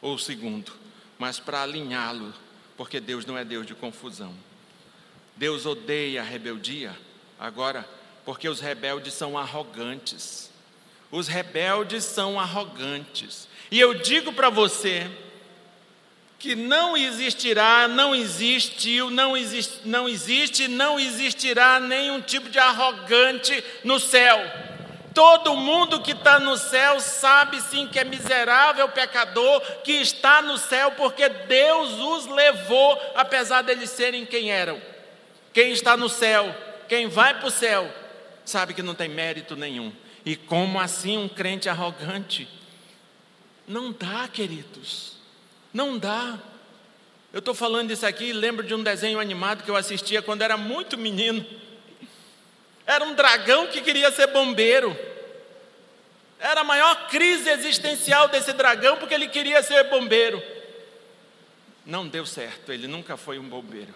[0.00, 0.72] ou o segundo,
[1.18, 2.32] mas para alinhá-lo,
[2.76, 4.32] porque Deus não é Deus de confusão.
[5.36, 6.96] Deus odeia a rebeldia,
[7.38, 7.88] agora,
[8.24, 10.50] porque os rebeldes são arrogantes.
[11.10, 13.48] Os rebeldes são arrogantes.
[13.70, 15.10] E eu digo para você,
[16.38, 23.62] que não existirá, não existiu, não existe, não existe, não existirá nenhum tipo de arrogante
[23.82, 24.38] no céu.
[25.12, 30.56] Todo mundo que está no céu sabe sim que é miserável pecador que está no
[30.56, 34.80] céu, porque Deus os levou, apesar deles serem quem eram.
[35.52, 36.54] Quem está no céu,
[36.88, 37.92] quem vai para o céu,
[38.44, 39.92] sabe que não tem mérito nenhum.
[40.24, 42.46] E como assim um crente arrogante?
[43.66, 45.17] Não dá, queridos.
[45.72, 46.38] Não dá.
[47.32, 50.42] Eu estou falando isso aqui e lembro de um desenho animado que eu assistia quando
[50.42, 51.44] era muito menino.
[52.86, 54.98] Era um dragão que queria ser bombeiro.
[56.40, 60.42] Era a maior crise existencial desse dragão porque ele queria ser bombeiro.
[61.84, 63.94] Não deu certo, ele nunca foi um bombeiro.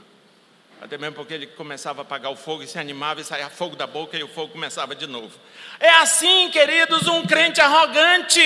[0.83, 3.77] Até mesmo porque ele começava a apagar o fogo e se animava e saía fogo
[3.77, 5.39] da boca e o fogo começava de novo.
[5.79, 8.41] É assim, queridos, um crente arrogante.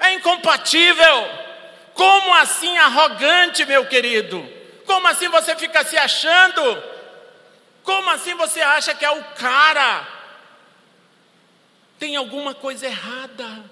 [0.00, 1.51] É incompatível.
[1.94, 4.46] Como assim arrogante, meu querido?
[4.86, 6.82] Como assim você fica se achando?
[7.82, 10.06] Como assim você acha que é o cara?
[11.98, 13.64] Tem alguma coisa errada.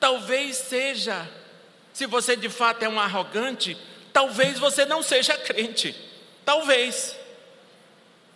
[0.00, 1.28] Talvez seja.
[1.92, 3.76] Se você de fato é um arrogante,
[4.12, 5.94] talvez você não seja crente.
[6.44, 7.16] Talvez.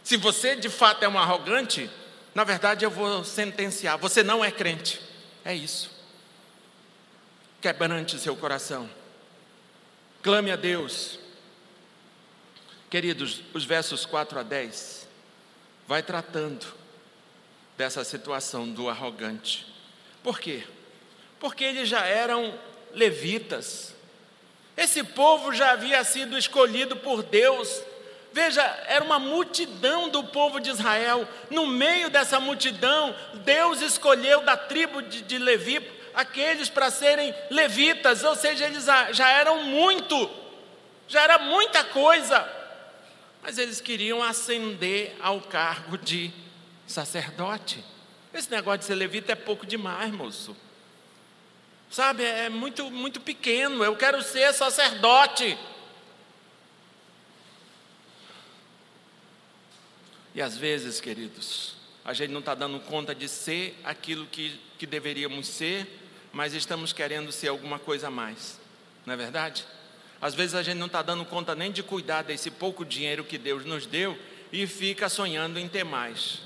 [0.03, 1.89] Se você de fato é um arrogante,
[2.35, 5.01] na verdade eu vou sentenciar: você não é crente.
[5.45, 5.92] É isso
[7.63, 8.91] quebrante seu coração.
[10.21, 11.21] Clame a Deus.
[12.91, 15.07] Queridos, os versos 4 a 10
[15.87, 16.67] vai tratando
[17.79, 19.73] dessa situação do arrogante.
[20.25, 20.65] Por quê?
[21.39, 22.53] Porque eles já eram
[22.93, 23.95] levitas.
[24.77, 27.81] Esse povo já havia sido escolhido por Deus.
[28.33, 31.29] Veja, era uma multidão do povo de Israel.
[31.49, 38.23] No meio dessa multidão, Deus escolheu da tribo de, de Levi aqueles para serem levitas,
[38.25, 40.31] ou seja, eles já eram muito,
[41.09, 42.49] já era muita coisa,
[43.43, 46.33] mas eles queriam ascender ao cargo de
[46.87, 47.85] sacerdote.
[48.33, 50.57] Esse negócio de ser levita é pouco demais, moço.
[51.91, 53.85] Sabe, é muito, muito pequeno.
[53.85, 55.59] Eu quero ser sacerdote.
[60.35, 64.87] E às vezes, queridos, a gente não está dando conta de ser aquilo que, que
[64.87, 65.87] deveríamos ser,
[66.33, 68.59] mas estamos querendo ser alguma coisa a mais,
[69.05, 69.65] não é verdade?
[70.21, 73.37] Às vezes a gente não está dando conta nem de cuidar desse pouco dinheiro que
[73.37, 74.17] Deus nos deu
[74.53, 76.41] e fica sonhando em ter mais.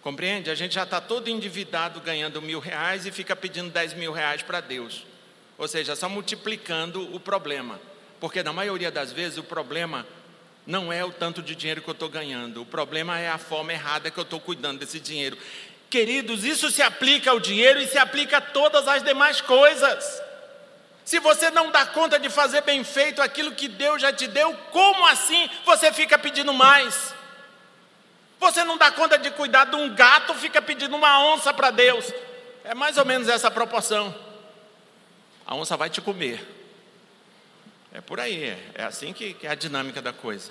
[0.00, 0.50] Compreende?
[0.50, 4.42] A gente já está todo endividado ganhando mil reais e fica pedindo dez mil reais
[4.42, 5.04] para Deus.
[5.58, 7.80] Ou seja, só multiplicando o problema.
[8.20, 10.06] Porque na maioria das vezes o problema
[10.66, 13.72] não é o tanto de dinheiro que eu estou ganhando, o problema é a forma
[13.72, 15.36] errada que eu estou cuidando desse dinheiro.
[15.94, 20.20] Queridos, isso se aplica ao dinheiro e se aplica a todas as demais coisas.
[21.04, 24.52] Se você não dá conta de fazer bem feito aquilo que Deus já te deu,
[24.72, 27.14] como assim você fica pedindo mais?
[28.40, 32.12] Você não dá conta de cuidar de um gato, fica pedindo uma onça para Deus.
[32.64, 34.12] É mais ou menos essa proporção.
[35.46, 36.44] a onça vai te comer.
[37.92, 40.50] É por aí, é, assim que, que é a dinâmica da coisa.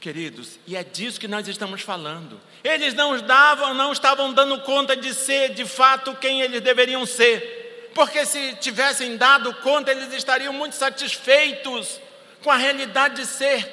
[0.00, 2.40] Queridos, e é disso que nós estamos falando.
[2.62, 7.90] Eles não davam, não estavam dando conta de ser de fato quem eles deveriam ser.
[7.94, 12.00] Porque se tivessem dado conta, eles estariam muito satisfeitos
[12.44, 13.68] com a realidade de ser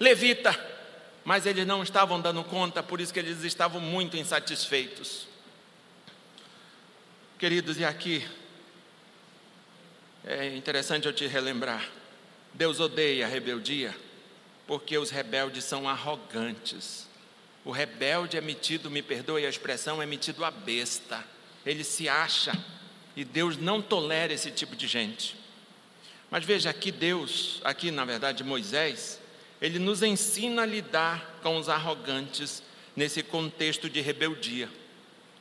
[0.00, 0.58] levita.
[1.22, 5.28] Mas eles não estavam dando conta, por isso que eles estavam muito insatisfeitos.
[7.38, 8.26] Queridos, e aqui
[10.24, 11.86] é interessante eu te relembrar.
[12.54, 13.94] Deus odeia a rebeldia
[14.66, 17.08] porque os rebeldes são arrogantes.
[17.64, 21.24] O rebelde é metido, me perdoe a expressão, é metido a besta.
[21.64, 22.52] Ele se acha
[23.14, 25.36] e Deus não tolera esse tipo de gente.
[26.30, 29.20] Mas veja aqui Deus, aqui na verdade Moisés,
[29.60, 32.62] ele nos ensina a lidar com os arrogantes
[32.96, 34.68] nesse contexto de rebeldia.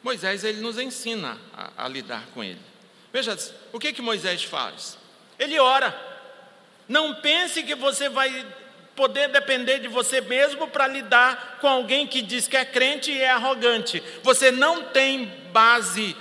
[0.04, 2.60] Moisés ele nos ensina a, a lidar com ele.
[3.14, 3.38] Veja,
[3.72, 4.98] o que que Moisés faz?
[5.40, 6.10] Ele ora.
[6.88, 8.46] Não pense que você vai
[8.96, 13.20] poder depender de você mesmo para lidar com alguém que diz que é crente e
[13.20, 14.02] é arrogante.
[14.24, 16.16] Você não tem base,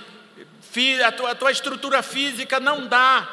[1.05, 3.29] a tua, a tua estrutura física não dá,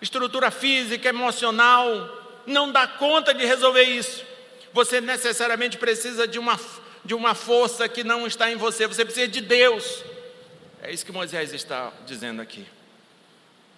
[0.00, 2.16] estrutura física, emocional,
[2.46, 4.24] não dá conta de resolver isso.
[4.72, 6.58] Você necessariamente precisa de uma,
[7.04, 10.04] de uma força que não está em você, você precisa de Deus.
[10.82, 12.66] É isso que Moisés está dizendo aqui.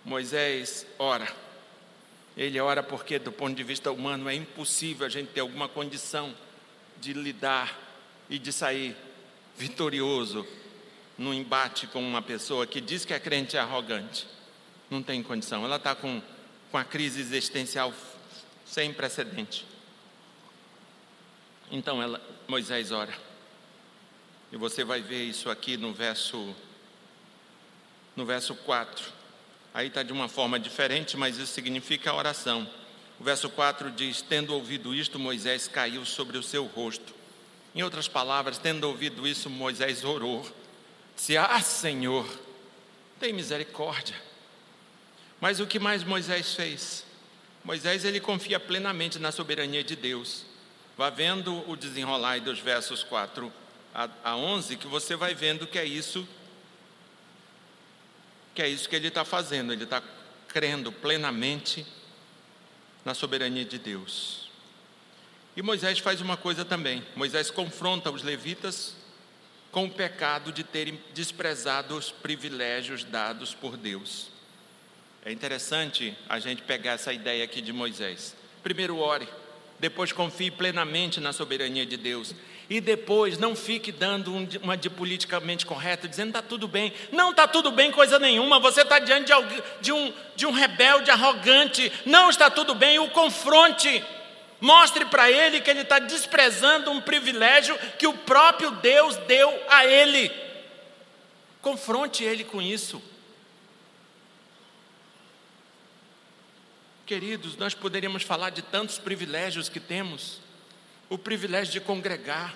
[0.05, 1.29] Moisés ora.
[2.41, 6.35] Ele ora porque, do ponto de vista humano, é impossível a gente ter alguma condição
[6.99, 7.79] de lidar
[8.31, 8.97] e de sair
[9.59, 10.47] vitorioso
[11.19, 14.27] no embate com uma pessoa que diz que é crente é arrogante.
[14.89, 15.67] Não tem condição.
[15.67, 16.23] Ela está com,
[16.71, 17.93] com a crise existencial
[18.65, 19.67] sem precedente.
[21.71, 23.13] Então ela, Moisés ora.
[24.51, 26.57] E você vai ver isso aqui no verso
[28.17, 29.20] no verso 4.
[29.73, 32.69] Aí está de uma forma diferente, mas isso significa a oração.
[33.19, 37.15] O verso 4 diz: Tendo ouvido isto, Moisés caiu sobre o seu rosto.
[37.75, 40.45] Em outras palavras, tendo ouvido isso, Moisés orou.
[41.15, 42.27] Disse: Ah, Senhor,
[43.21, 44.17] tem misericórdia.
[45.41, 47.05] Mas o que mais Moisés fez?
[47.65, 50.45] Moisés ele confia plenamente na soberania de Deus.
[50.97, 53.53] Vá vendo o desenrolar dos versos 4
[54.25, 56.27] a 11, que você vai vendo que é isso
[58.61, 60.03] que é isso que ele está fazendo, ele está
[60.47, 61.87] crendo plenamente
[63.03, 64.51] na soberania de Deus.
[65.57, 68.95] E Moisés faz uma coisa também: Moisés confronta os levitas
[69.73, 74.29] com o pecado de terem desprezado os privilégios dados por Deus.
[75.25, 78.37] É interessante a gente pegar essa ideia aqui de Moisés.
[78.63, 79.27] Primeiro, ore,
[79.79, 82.35] depois, confie plenamente na soberania de Deus.
[82.71, 86.93] E depois, não fique dando uma de politicamente correta, dizendo está tudo bem.
[87.11, 88.61] Não está tudo bem, coisa nenhuma.
[88.61, 89.33] Você está diante
[89.81, 91.93] de, um, de um rebelde arrogante.
[92.07, 94.05] Não está tudo bem, o confronte.
[94.61, 99.85] Mostre para ele que ele está desprezando um privilégio que o próprio Deus deu a
[99.85, 100.31] ele.
[101.61, 103.03] Confronte ele com isso.
[107.05, 110.39] Queridos, nós poderíamos falar de tantos privilégios que temos
[111.11, 112.55] o privilégio de congregar,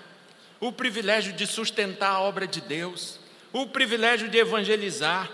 [0.61, 3.19] o privilégio de sustentar a obra de Deus,
[3.53, 5.29] o privilégio de evangelizar.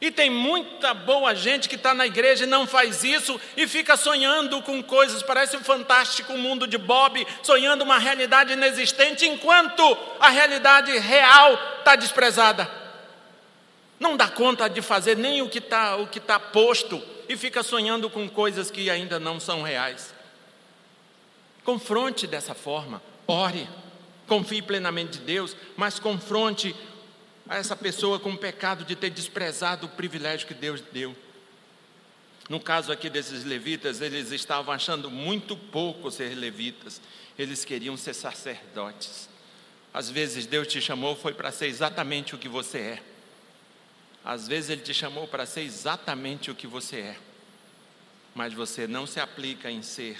[0.00, 3.98] E tem muita boa gente que está na igreja e não faz isso e fica
[3.98, 10.30] sonhando com coisas, parece um fantástico mundo de Bob, sonhando uma realidade inexistente, enquanto a
[10.30, 12.70] realidade real está desprezada.
[13.98, 18.26] Não dá conta de fazer nem o que está tá posto e fica sonhando com
[18.26, 20.14] coisas que ainda não são reais.
[21.64, 23.68] Confronte dessa forma, ore,
[24.26, 26.74] confie plenamente em Deus, mas confronte
[27.48, 31.16] essa pessoa com o pecado de ter desprezado o privilégio que Deus deu.
[32.48, 37.00] No caso aqui desses levitas, eles estavam achando muito pouco ser levitas,
[37.38, 39.28] eles queriam ser sacerdotes.
[39.92, 43.02] Às vezes Deus te chamou foi para ser exatamente o que você é.
[44.24, 47.16] Às vezes Ele te chamou para ser exatamente o que você é,
[48.34, 50.18] mas você não se aplica em ser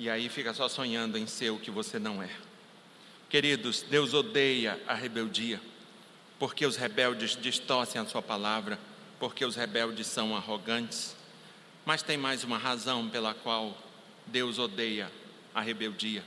[0.00, 2.30] e aí fica só sonhando em ser o que você não é.
[3.28, 5.60] Queridos, Deus odeia a rebeldia,
[6.38, 8.78] porque os rebeldes distorcem a sua palavra,
[9.18, 11.14] porque os rebeldes são arrogantes.
[11.84, 13.76] Mas tem mais uma razão pela qual
[14.26, 15.12] Deus odeia
[15.54, 16.24] a rebeldia.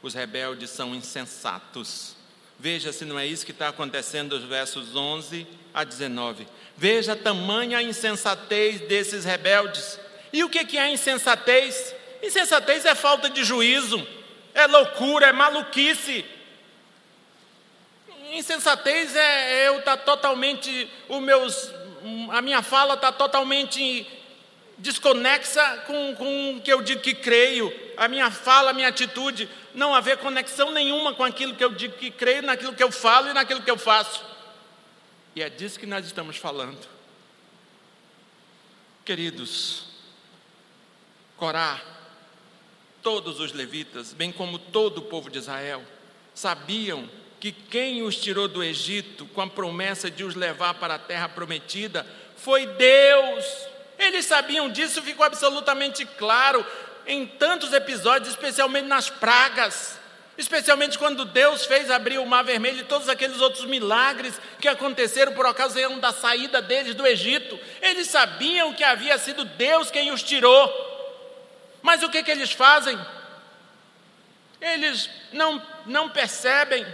[0.00, 2.14] Os rebeldes são insensatos.
[2.56, 5.44] Veja se não é isso que está acontecendo nos versos 11
[5.74, 6.46] a 19.
[6.76, 9.98] Veja a tamanha insensatez desses rebeldes.
[10.32, 11.96] E o que é insensatez?
[12.22, 14.06] Insensatez é falta de juízo,
[14.54, 16.24] é loucura, é maluquice.
[18.30, 21.70] Insensatez é eu estar tá totalmente, os meus,
[22.30, 24.06] a minha fala está totalmente
[24.78, 29.48] desconexa com, com o que eu digo que creio, a minha fala, a minha atitude,
[29.74, 33.28] não haver conexão nenhuma com aquilo que eu digo que creio, naquilo que eu falo
[33.28, 34.24] e naquilo que eu faço.
[35.34, 36.88] E é disso que nós estamos falando.
[39.04, 39.92] Queridos,
[41.42, 41.80] Corá,
[43.02, 45.82] todos os levitas, bem como todo o povo de Israel,
[46.34, 47.08] sabiam
[47.40, 51.28] que quem os tirou do Egito com a promessa de os levar para a terra
[51.28, 53.44] prometida foi Deus.
[53.98, 56.64] Eles sabiam disso, ficou absolutamente claro
[57.06, 60.00] em tantos episódios, especialmente nas pragas.
[60.38, 65.32] Especialmente quando Deus fez abrir o Mar Vermelho e todos aqueles outros milagres que aconteceram
[65.34, 67.58] por ocasião da saída deles do Egito.
[67.82, 70.91] Eles sabiam que havia sido Deus quem os tirou.
[71.82, 72.98] Mas o que, que eles fazem?
[74.60, 76.86] Eles não, não percebem,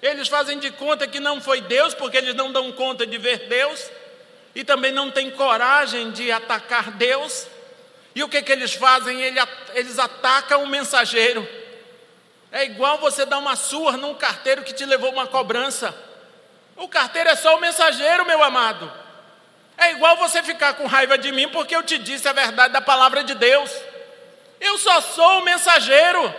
[0.00, 3.48] eles fazem de conta que não foi Deus, porque eles não dão conta de ver
[3.48, 3.90] Deus,
[4.54, 7.46] e também não têm coragem de atacar Deus.
[8.14, 9.20] E o que, que eles fazem?
[9.74, 11.46] Eles atacam o mensageiro.
[12.52, 15.94] É igual você dar uma surra num carteiro que te levou uma cobrança.
[16.76, 18.90] O carteiro é só o mensageiro, meu amado.
[19.76, 22.80] É igual você ficar com raiva de mim porque eu te disse a verdade da
[22.80, 23.70] palavra de Deus.
[24.60, 26.34] Eu só sou o mensageiro.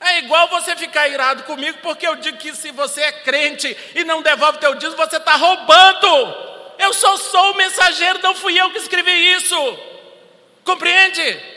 [0.00, 4.04] É igual você ficar irado comigo porque eu digo que se você é crente e
[4.04, 6.54] não devolve teu dízimo, você está roubando.
[6.78, 9.56] Eu só sou o mensageiro, não fui eu que escrevi isso.
[10.64, 11.54] Compreende?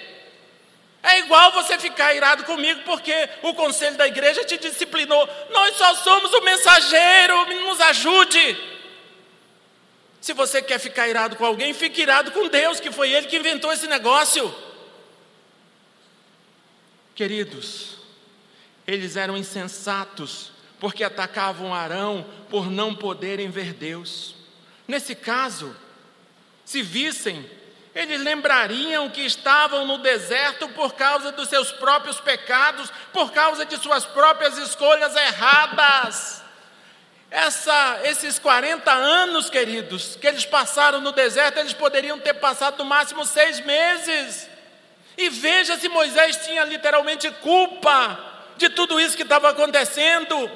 [1.04, 5.30] É igual você ficar irado comigo porque o conselho da igreja te disciplinou.
[5.52, 8.58] Nós só somos o mensageiro, nos ajude.
[10.20, 13.38] Se você quer ficar irado com alguém, fique irado com Deus, que foi Ele que
[13.38, 14.54] inventou esse negócio.
[17.18, 17.98] Queridos,
[18.86, 24.36] eles eram insensatos porque atacavam Arão por não poderem ver Deus.
[24.88, 25.76] Nesse caso,
[26.64, 27.44] se vissem
[27.96, 33.78] eles lembrariam que estavam no deserto por causa dos seus próprios pecados, por causa de
[33.78, 36.44] suas próprias escolhas erradas.
[37.32, 42.86] Essa, esses 40 anos, queridos, que eles passaram no deserto, eles poderiam ter passado no
[42.86, 44.48] máximo seis meses.
[45.18, 48.20] E veja se Moisés tinha literalmente culpa
[48.56, 50.50] de tudo isso que estava acontecendo.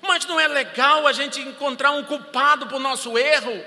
[0.00, 3.62] Mas não é legal a gente encontrar um culpado o nosso erro.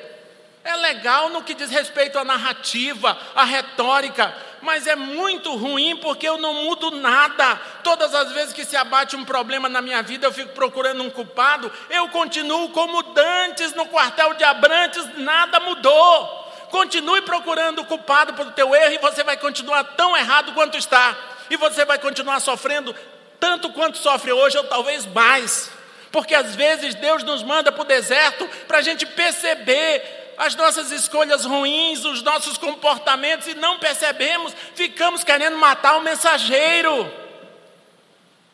[0.64, 6.28] É legal no que diz respeito à narrativa, à retórica, mas é muito ruim porque
[6.28, 7.56] eu não mudo nada.
[7.84, 11.10] Todas as vezes que se abate um problema na minha vida, eu fico procurando um
[11.10, 16.43] culpado, eu continuo como dantes no quartel de Abrantes, nada mudou.
[16.74, 21.16] Continue procurando o culpado pelo teu erro e você vai continuar tão errado quanto está.
[21.48, 22.96] E você vai continuar sofrendo
[23.40, 25.70] tanto quanto sofre hoje, ou talvez mais.
[26.12, 30.92] Porque às vezes Deus nos manda para o deserto para a gente perceber as nossas
[30.92, 37.14] escolhas ruins, os nossos comportamentos e não percebemos, ficamos querendo matar o mensageiro.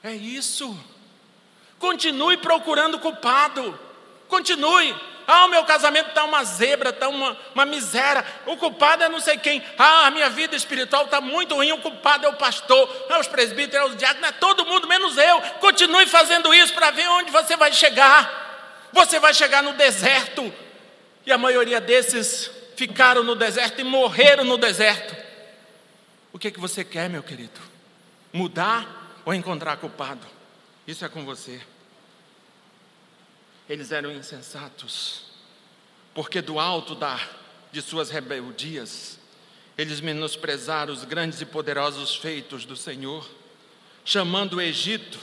[0.04, 0.78] É isso.
[1.80, 3.80] Continue procurando culpado.
[4.28, 4.94] Continue.
[5.32, 8.26] Ah, o meu casamento está uma zebra, está uma, uma miséria.
[8.48, 9.64] O culpado é não sei quem.
[9.78, 11.72] Ah, a minha vida espiritual está muito ruim.
[11.72, 15.16] O culpado é o pastor, é os presbíteros, é os diáconos, é todo mundo menos
[15.20, 15.40] eu.
[15.60, 18.90] Continue fazendo isso para ver onde você vai chegar.
[18.92, 20.52] Você vai chegar no deserto
[21.28, 25.16] e a maioria desses ficaram no deserto e morreram no deserto.
[26.34, 27.62] O que, é que você quer, meu querido?
[28.34, 30.26] Mudar ou encontrar culpado?
[30.88, 31.62] Isso é com você.
[33.70, 35.22] Eles eram insensatos,
[36.16, 37.20] porque do alto da,
[37.72, 39.20] de suas rebeldias,
[39.78, 43.30] eles menosprezaram os grandes e poderosos feitos do Senhor,
[44.04, 45.20] chamando o Egito,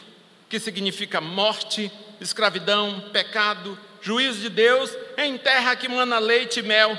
[0.48, 1.90] que significa morte,
[2.20, 6.96] escravidão, pecado, juízo de Deus, em terra que mana leite e mel,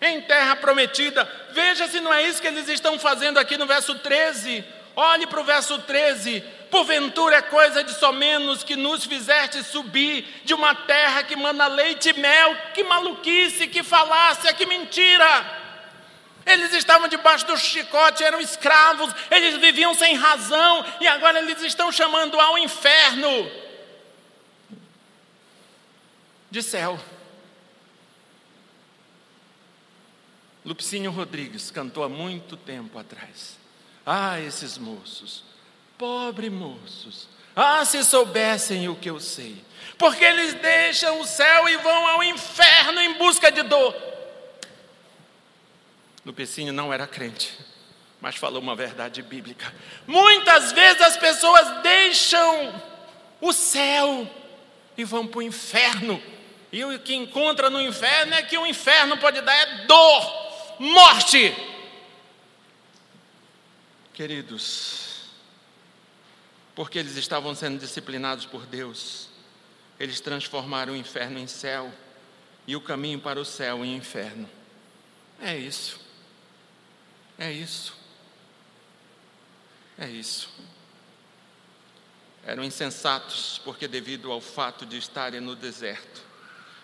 [0.00, 1.30] em terra prometida.
[1.52, 4.64] Veja se não é isso que eles estão fazendo aqui no verso 13.
[4.96, 6.42] Olhe para o verso 13.
[6.76, 12.10] Porventura é coisa de somenos que nos fizeste subir de uma terra que mana leite
[12.10, 12.54] e mel.
[12.74, 15.26] Que maluquice, que falácia, que mentira!
[16.44, 21.90] Eles estavam debaixo do chicote, eram escravos, eles viviam sem razão e agora eles estão
[21.90, 23.50] chamando ao inferno
[26.50, 27.00] de céu.
[30.62, 33.56] Lupicínio Rodrigues cantou há muito tempo atrás.
[34.04, 35.55] Ah, esses moços,
[35.98, 39.64] pobres moços, ah, se soubessem o que eu sei,
[39.96, 43.94] porque eles deixam o céu e vão ao inferno em busca de dor.
[46.24, 47.56] Lupicínio não era crente,
[48.20, 49.72] mas falou uma verdade bíblica.
[50.06, 52.82] Muitas vezes as pessoas deixam
[53.40, 54.28] o céu
[54.96, 56.22] e vão para o inferno
[56.72, 61.54] E o que encontra no inferno é que o inferno pode dar é dor, morte.
[64.12, 65.05] Queridos,
[66.76, 69.30] porque eles estavam sendo disciplinados por Deus,
[69.98, 71.90] eles transformaram o inferno em céu
[72.66, 74.48] e o caminho para o céu em inferno.
[75.40, 75.98] É isso.
[77.38, 77.96] É isso.
[79.98, 80.50] É isso.
[82.44, 86.22] Eram insensatos, porque, devido ao fato de estarem no deserto,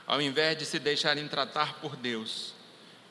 [0.07, 2.55] ao invés de se deixarem tratar por Deus,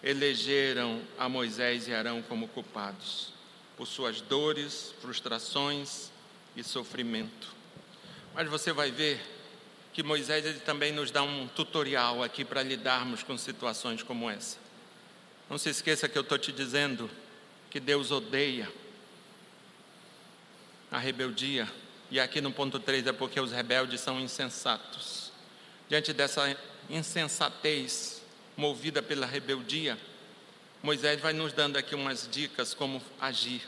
[0.01, 3.31] elegeram a Moisés e Arão como culpados
[3.77, 6.10] por suas dores, frustrações
[6.55, 7.53] e sofrimento.
[8.33, 9.19] Mas você vai ver
[9.93, 14.57] que Moisés ele também nos dá um tutorial aqui para lidarmos com situações como essa.
[15.49, 17.09] Não se esqueça que eu estou te dizendo
[17.69, 18.71] que Deus odeia
[20.89, 21.69] a rebeldia,
[22.09, 25.31] e aqui no ponto 3 é porque os rebeldes são insensatos.
[25.87, 26.57] Diante dessa
[26.89, 28.21] insensatez
[28.57, 29.97] movida pela rebeldia,
[30.83, 33.61] Moisés vai nos dando aqui umas dicas como agir.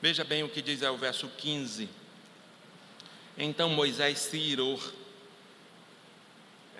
[0.00, 1.88] Veja bem o que diz é o verso 15.
[3.36, 4.80] Então Moisés se irou.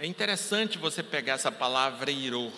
[0.01, 2.53] É interessante você pegar essa palavra irou.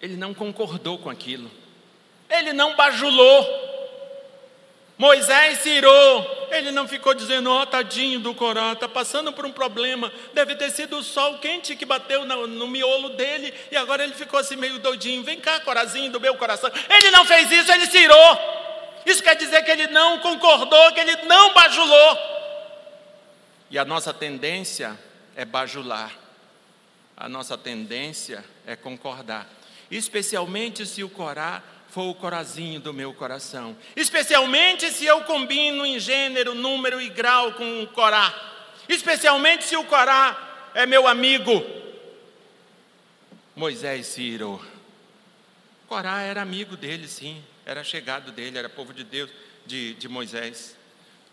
[0.00, 1.48] Ele não concordou com aquilo.
[2.28, 3.71] Ele não bajulou.
[5.02, 9.44] Moisés se irou, ele não ficou dizendo, ó oh, tadinho do Corá, está passando por
[9.44, 13.76] um problema, deve ter sido o sol quente que bateu no, no, miolo dele, e
[13.76, 17.50] agora ele ficou assim meio doidinho, vem cá Corazinho do meu coração, ele não fez
[17.50, 18.38] isso, ele se irou,
[19.04, 22.18] isso quer dizer que ele não concordou, que ele não bajulou,
[23.72, 24.96] e a nossa tendência
[25.34, 26.12] é bajular,
[27.16, 29.48] a nossa tendência é concordar,
[29.90, 31.60] especialmente se o Corá
[31.92, 33.76] for o corazinho do meu coração.
[33.94, 38.34] Especialmente se eu combino em gênero, número e grau com o Corá.
[38.88, 41.62] Especialmente se o Corá é meu amigo.
[43.54, 44.64] Moisés se irou.
[45.86, 47.44] Corá era amigo dele, sim.
[47.66, 49.28] Era chegado dele, era povo de Deus,
[49.66, 50.74] de, de Moisés.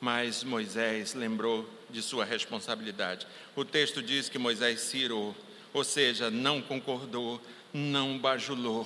[0.02, 3.26] Mas Moisés lembrou de sua responsabilidade.
[3.56, 5.34] O texto diz que Moisés se irou,
[5.72, 7.42] ou seja, não concordou,
[7.74, 8.86] não bajulou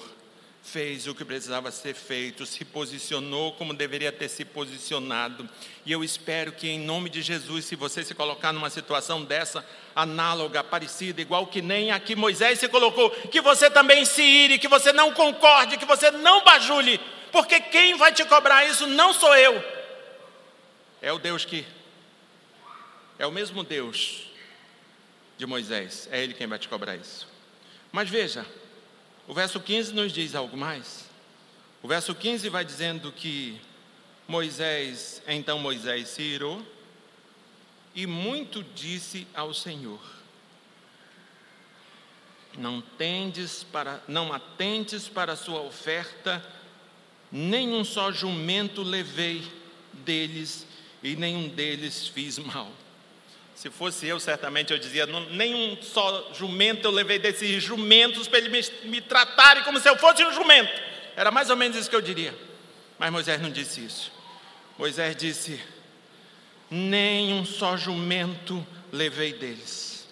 [0.64, 5.48] fez o que precisava ser feito, se posicionou como deveria ter se posicionado.
[5.86, 9.64] E eu espero que, em nome de Jesus, se você se colocar numa situação dessa,
[9.94, 14.70] análoga, parecida, igual que nem aqui Moisés se colocou, que você também se ire, que
[14.70, 17.00] você não concorde, que você não bajule,
[17.32, 19.62] porque quem vai te cobrar isso não sou eu,
[21.02, 21.66] é o Deus que,
[23.20, 24.30] é o mesmo Deus
[25.38, 27.28] de Moisés, é Ele quem vai te cobrar isso.
[27.92, 28.46] Mas veja,
[29.28, 31.10] o verso 15 nos diz algo mais.
[31.82, 33.60] O verso 15 vai dizendo que
[34.28, 36.66] Moisés, então Moisés se irou
[37.96, 40.02] e muito disse ao Senhor:
[42.58, 46.44] Não tendes para, não atentes para a sua oferta,
[47.32, 49.44] nenhum só jumento levei
[49.94, 50.66] deles
[51.02, 52.72] e nenhum deles fiz mal.
[53.64, 58.70] Se fosse eu, certamente eu dizia: nenhum só jumento eu levei desses jumentos para eles
[58.84, 60.70] me, me tratarem como se eu fosse um jumento.
[61.16, 62.38] Era mais ou menos isso que eu diria.
[63.00, 64.12] Mas Moisés não disse isso.
[64.78, 65.62] Moisés disse:
[66.70, 70.10] nenhum só jumento levei deles.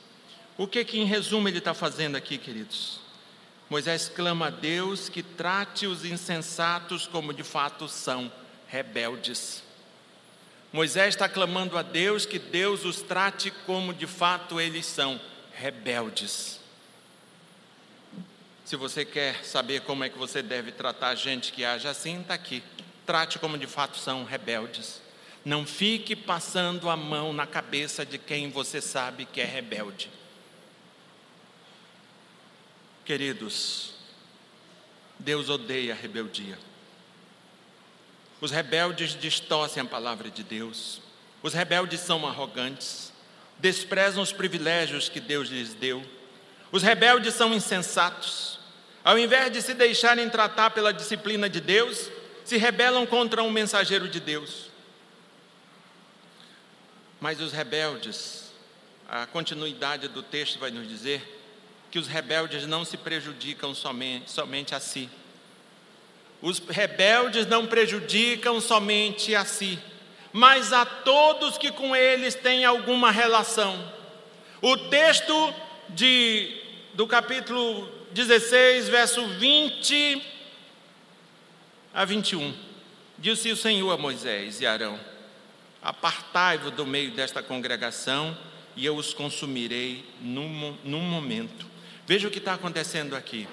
[0.58, 3.02] O que que em resumo ele está fazendo aqui, queridos?
[3.70, 8.32] Moisés clama a Deus que trate os insensatos como de fato são,
[8.70, 9.62] rebeldes.
[10.72, 15.20] Moisés está clamando a Deus que Deus os trate como de fato eles são,
[15.54, 16.60] rebeldes.
[18.64, 22.34] Se você quer saber como é que você deve tratar gente que age assim, está
[22.36, 22.64] aqui.
[23.06, 25.02] Trate como de fato são rebeldes.
[25.44, 30.10] Não fique passando a mão na cabeça de quem você sabe que é rebelde.
[33.04, 33.94] Queridos,
[35.20, 36.58] Deus odeia a rebeldia.
[38.42, 41.00] Os rebeldes distorcem a palavra de Deus.
[41.44, 43.14] Os rebeldes são arrogantes,
[43.60, 46.04] desprezam os privilégios que Deus lhes deu.
[46.72, 48.60] Os rebeldes são insensatos.
[49.04, 52.10] Ao invés de se deixarem tratar pela disciplina de Deus,
[52.44, 54.72] se rebelam contra um mensageiro de Deus.
[57.20, 58.52] Mas os rebeldes,
[59.08, 61.40] a continuidade do texto vai nos dizer
[61.92, 65.10] que os rebeldes não se prejudicam somente, somente a si,
[66.42, 69.78] os rebeldes não prejudicam somente a si,
[70.34, 73.94] mas a todos que com eles têm alguma relação.
[74.62, 75.54] O texto
[75.90, 76.62] de,
[76.94, 80.22] do capítulo 16, verso 20
[81.94, 82.54] a 21.
[83.18, 85.00] Disse o Senhor a Moisés e Arão:
[85.82, 88.36] Apartai-vos do meio desta congregação
[88.76, 91.66] e eu os consumirei num, num momento.
[92.08, 93.48] Veja o que está acontecendo aqui.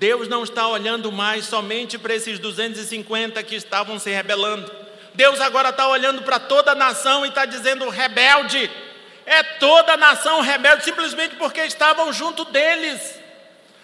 [0.00, 4.72] Deus não está olhando mais somente para esses 250 que estavam se rebelando.
[5.12, 8.70] Deus agora está olhando para toda a nação e está dizendo: rebelde.
[9.26, 13.20] É toda a nação rebelde, simplesmente porque estavam junto deles.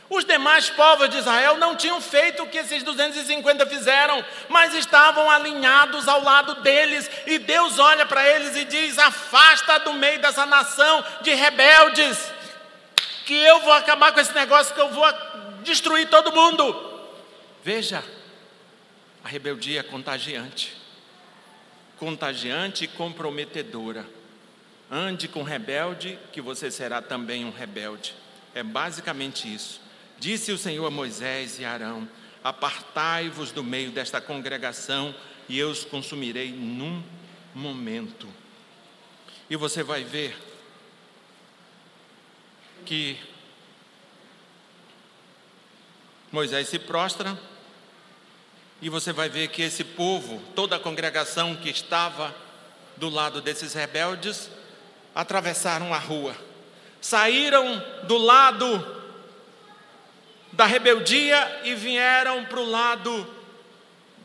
[0.08, 5.30] Os demais povos de Israel não tinham feito o que esses 250 fizeram, mas estavam
[5.30, 10.46] alinhados ao lado deles, e Deus olha para eles e diz: Afasta do meio dessa
[10.46, 12.32] nação de rebeldes,
[13.26, 15.04] que eu vou acabar com esse negócio, que eu vou
[15.66, 16.74] destruir todo mundo.
[17.62, 18.02] Veja,
[19.22, 20.74] a rebeldia é contagiante,
[21.98, 24.06] contagiante e comprometedora.
[24.90, 28.14] Ande com rebelde, que você será também um rebelde.
[28.54, 29.80] É basicamente isso.
[30.18, 32.08] Disse o Senhor a Moisés e Arão:
[32.42, 35.12] Apartai-vos do meio desta congregação,
[35.48, 37.02] e eu os consumirei num
[37.52, 38.28] momento.
[39.50, 40.36] E você vai ver
[42.84, 43.18] que
[46.32, 47.38] Moisés se prostra,
[48.80, 52.34] e você vai ver que esse povo, toda a congregação que estava
[52.96, 54.50] do lado desses rebeldes,
[55.14, 56.36] atravessaram a rua,
[57.00, 58.96] saíram do lado
[60.52, 63.26] da rebeldia e vieram para o lado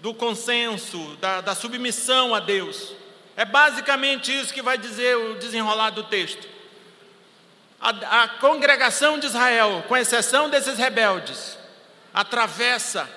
[0.01, 2.93] do consenso, da, da submissão a Deus.
[3.37, 6.47] É basicamente isso que vai dizer o desenrolar do texto.
[7.79, 11.57] A, a, congregação de Israel, com exceção desses rebeldes,
[12.13, 13.09] atravessa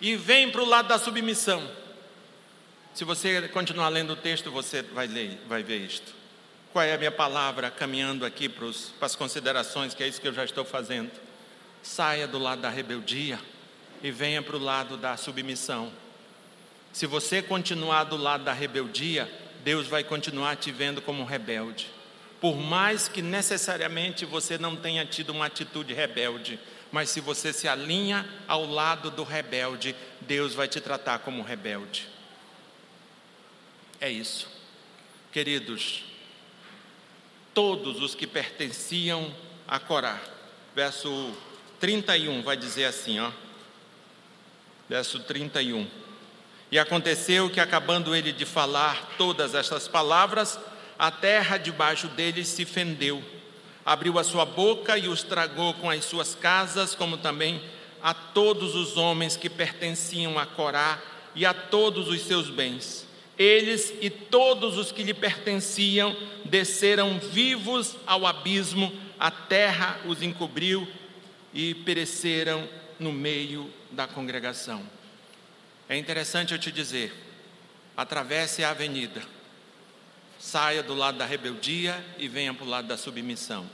[0.00, 1.68] e vem para o lado da submissão.
[2.94, 6.14] Se você continuar lendo o texto, você vai, ler, vai ver isto.
[6.72, 10.20] Qual é a minha palavra caminhando aqui para, os, para as considerações, que é isso
[10.20, 11.10] que eu já estou fazendo
[11.82, 13.38] saia do lado da rebeldia
[14.02, 15.92] e venha para o lado da submissão.
[16.92, 19.30] Se você continuar do lado da rebeldia,
[19.64, 21.90] Deus vai continuar te vendo como rebelde.
[22.40, 26.58] Por mais que necessariamente você não tenha tido uma atitude rebelde,
[26.92, 32.06] mas se você se alinha ao lado do rebelde, Deus vai te tratar como rebelde.
[33.98, 34.46] É isso.
[35.32, 36.04] Queridos,
[37.54, 39.34] todos os que pertenciam
[39.66, 40.20] a Corá,
[40.74, 41.34] verso
[41.80, 43.32] 31 vai dizer assim, ó.
[44.88, 45.88] Verso 31.
[46.70, 50.58] E aconteceu que, acabando ele de falar todas estas palavras,
[50.98, 53.22] a terra debaixo deles se fendeu.
[53.84, 57.60] Abriu a sua boca e os tragou com as suas casas, como também
[58.02, 61.00] a todos os homens que pertenciam a Corá
[61.34, 63.06] e a todos os seus bens.
[63.38, 66.14] Eles e todos os que lhe pertenciam
[66.44, 70.86] desceram vivos ao abismo, a terra os encobriu
[71.54, 72.68] e pereceram
[72.98, 74.82] no meio da congregação.
[75.88, 77.12] É interessante eu te dizer:
[77.96, 79.22] atravesse a avenida,
[80.42, 83.64] saia do lado da rebeldia e venha para o lado da submissão.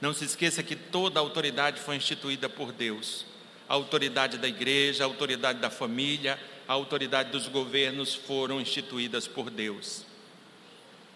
[0.00, 3.26] Não se esqueça que toda autoridade foi instituída por Deus.
[3.68, 9.50] A autoridade da igreja, a autoridade da família, a autoridade dos governos foram instituídas por
[9.50, 10.06] Deus.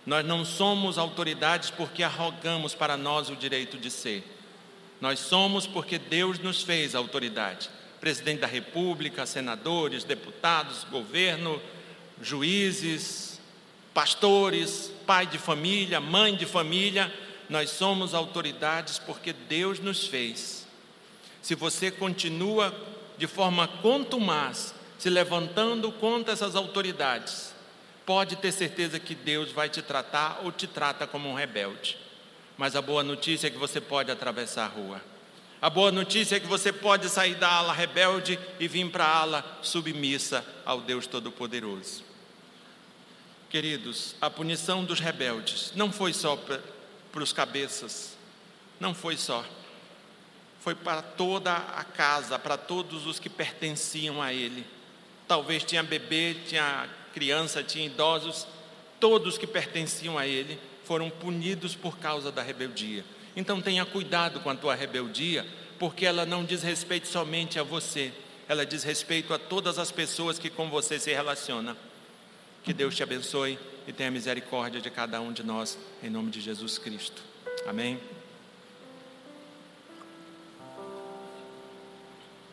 [0.04, 4.22] Nós não somos autoridades porque arrogamos para nós o direito de ser.
[5.00, 7.70] Nós somos porque Deus nos fez autoridade.
[8.02, 11.60] Presidente da República, senadores, deputados, governo,
[12.20, 13.29] juízes,
[13.92, 17.12] pastores, pai de família, mãe de família,
[17.48, 20.66] nós somos autoridades porque Deus nos fez.
[21.42, 22.74] Se você continua
[23.18, 27.54] de forma contumaz, se levantando contra essas autoridades,
[28.06, 31.98] pode ter certeza que Deus vai te tratar ou te trata como um rebelde.
[32.56, 35.00] Mas a boa notícia é que você pode atravessar a rua.
[35.62, 39.16] A boa notícia é que você pode sair da ala rebelde e vir para a
[39.18, 42.09] ala submissa ao Deus Todo-Poderoso.
[43.50, 46.62] Queridos, a punição dos rebeldes não foi só para
[47.20, 48.16] os cabeças,
[48.78, 49.44] não foi só.
[50.60, 54.64] Foi para toda a casa, para todos os que pertenciam a ele.
[55.26, 58.46] Talvez tinha bebê, tinha criança, tinha idosos,
[59.00, 63.04] todos que pertenciam a ele foram punidos por causa da rebeldia.
[63.34, 65.44] Então tenha cuidado com a tua rebeldia,
[65.76, 68.12] porque ela não diz respeito somente a você,
[68.48, 71.76] ela diz respeito a todas as pessoas que com você se relacionam.
[72.62, 76.40] Que Deus te abençoe e tenha misericórdia de cada um de nós, em nome de
[76.40, 77.22] Jesus Cristo.
[77.66, 78.00] Amém.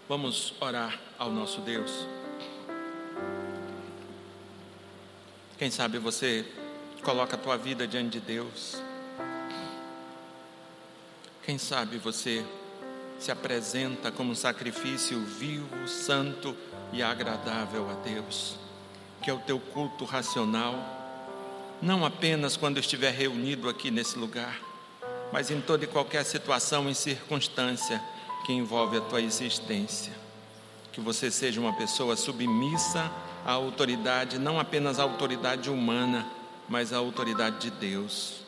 [0.07, 1.91] Vamos orar ao nosso Deus.
[5.57, 6.45] Quem sabe você
[7.07, 8.81] Coloca a tua vida diante de Deus.
[11.43, 12.45] Quem sabe você
[13.17, 16.55] se apresenta como um sacrifício vivo, santo
[16.91, 18.57] e agradável a Deus,
[19.27, 20.73] que é o teu culto racional,
[21.81, 24.57] não apenas quando estiver reunido aqui nesse lugar,
[25.33, 28.01] mas em toda e qualquer situação e circunstância
[28.45, 30.13] que envolve a tua existência.
[30.93, 33.11] Que você seja uma pessoa submissa
[33.45, 36.25] à autoridade, não apenas à autoridade humana,
[36.69, 38.45] mas à autoridade de Deus.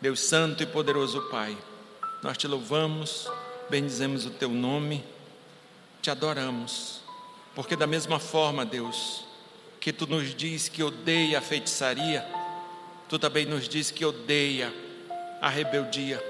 [0.00, 1.56] Deus Santo e Poderoso Pai,
[2.24, 3.30] nós te louvamos,
[3.70, 5.04] bendizemos o teu nome,
[6.02, 7.02] te adoramos,
[7.54, 9.27] porque da mesma forma, Deus,
[9.80, 12.26] que tu nos diz que odeia a feitiçaria,
[13.08, 14.72] tu também nos diz que odeia
[15.40, 16.22] a rebeldia,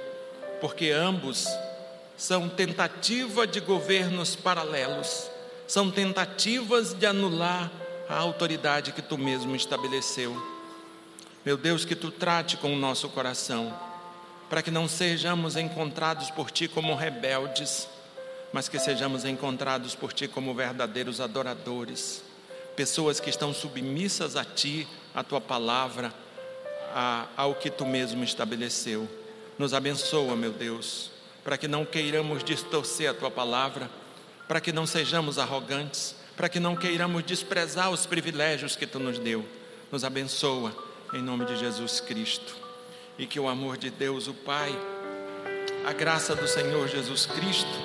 [0.61, 1.46] porque ambos
[2.16, 5.30] são tentativa de governos paralelos,
[5.66, 7.70] são tentativas de anular
[8.09, 10.36] a autoridade que tu mesmo estabeleceu.
[11.44, 13.74] Meu Deus, que tu trate com o nosso coração,
[14.49, 17.88] para que não sejamos encontrados por ti como rebeldes,
[18.53, 22.22] mas que sejamos encontrados por ti como verdadeiros adoradores,
[22.78, 26.14] pessoas que estão submissas a ti, a tua palavra,
[26.94, 29.08] a, ao que tu mesmo estabeleceu.
[29.58, 31.10] Nos abençoa, meu Deus,
[31.42, 33.90] para que não queiramos distorcer a tua palavra,
[34.46, 39.18] para que não sejamos arrogantes, para que não queiramos desprezar os privilégios que tu nos
[39.18, 39.44] deu.
[39.90, 40.72] Nos abençoa,
[41.12, 42.54] em nome de Jesus Cristo.
[43.18, 44.72] E que o amor de Deus, o Pai,
[45.84, 47.76] a graça do Senhor Jesus Cristo,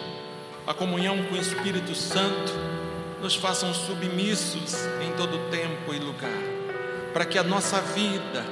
[0.67, 2.72] a comunhão com o Espírito Santo,
[3.23, 6.29] nos façam submissos em todo tempo e lugar,
[7.13, 8.45] para que a nossa vida,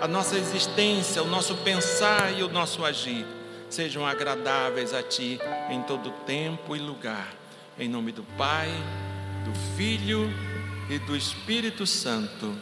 [0.00, 3.24] a nossa existência, o nosso pensar e o nosso agir
[3.70, 5.38] sejam agradáveis a Ti
[5.70, 7.32] em todo tempo e lugar.
[7.78, 8.68] Em nome do Pai,
[9.44, 10.28] do Filho
[10.90, 12.52] e do Espírito Santo.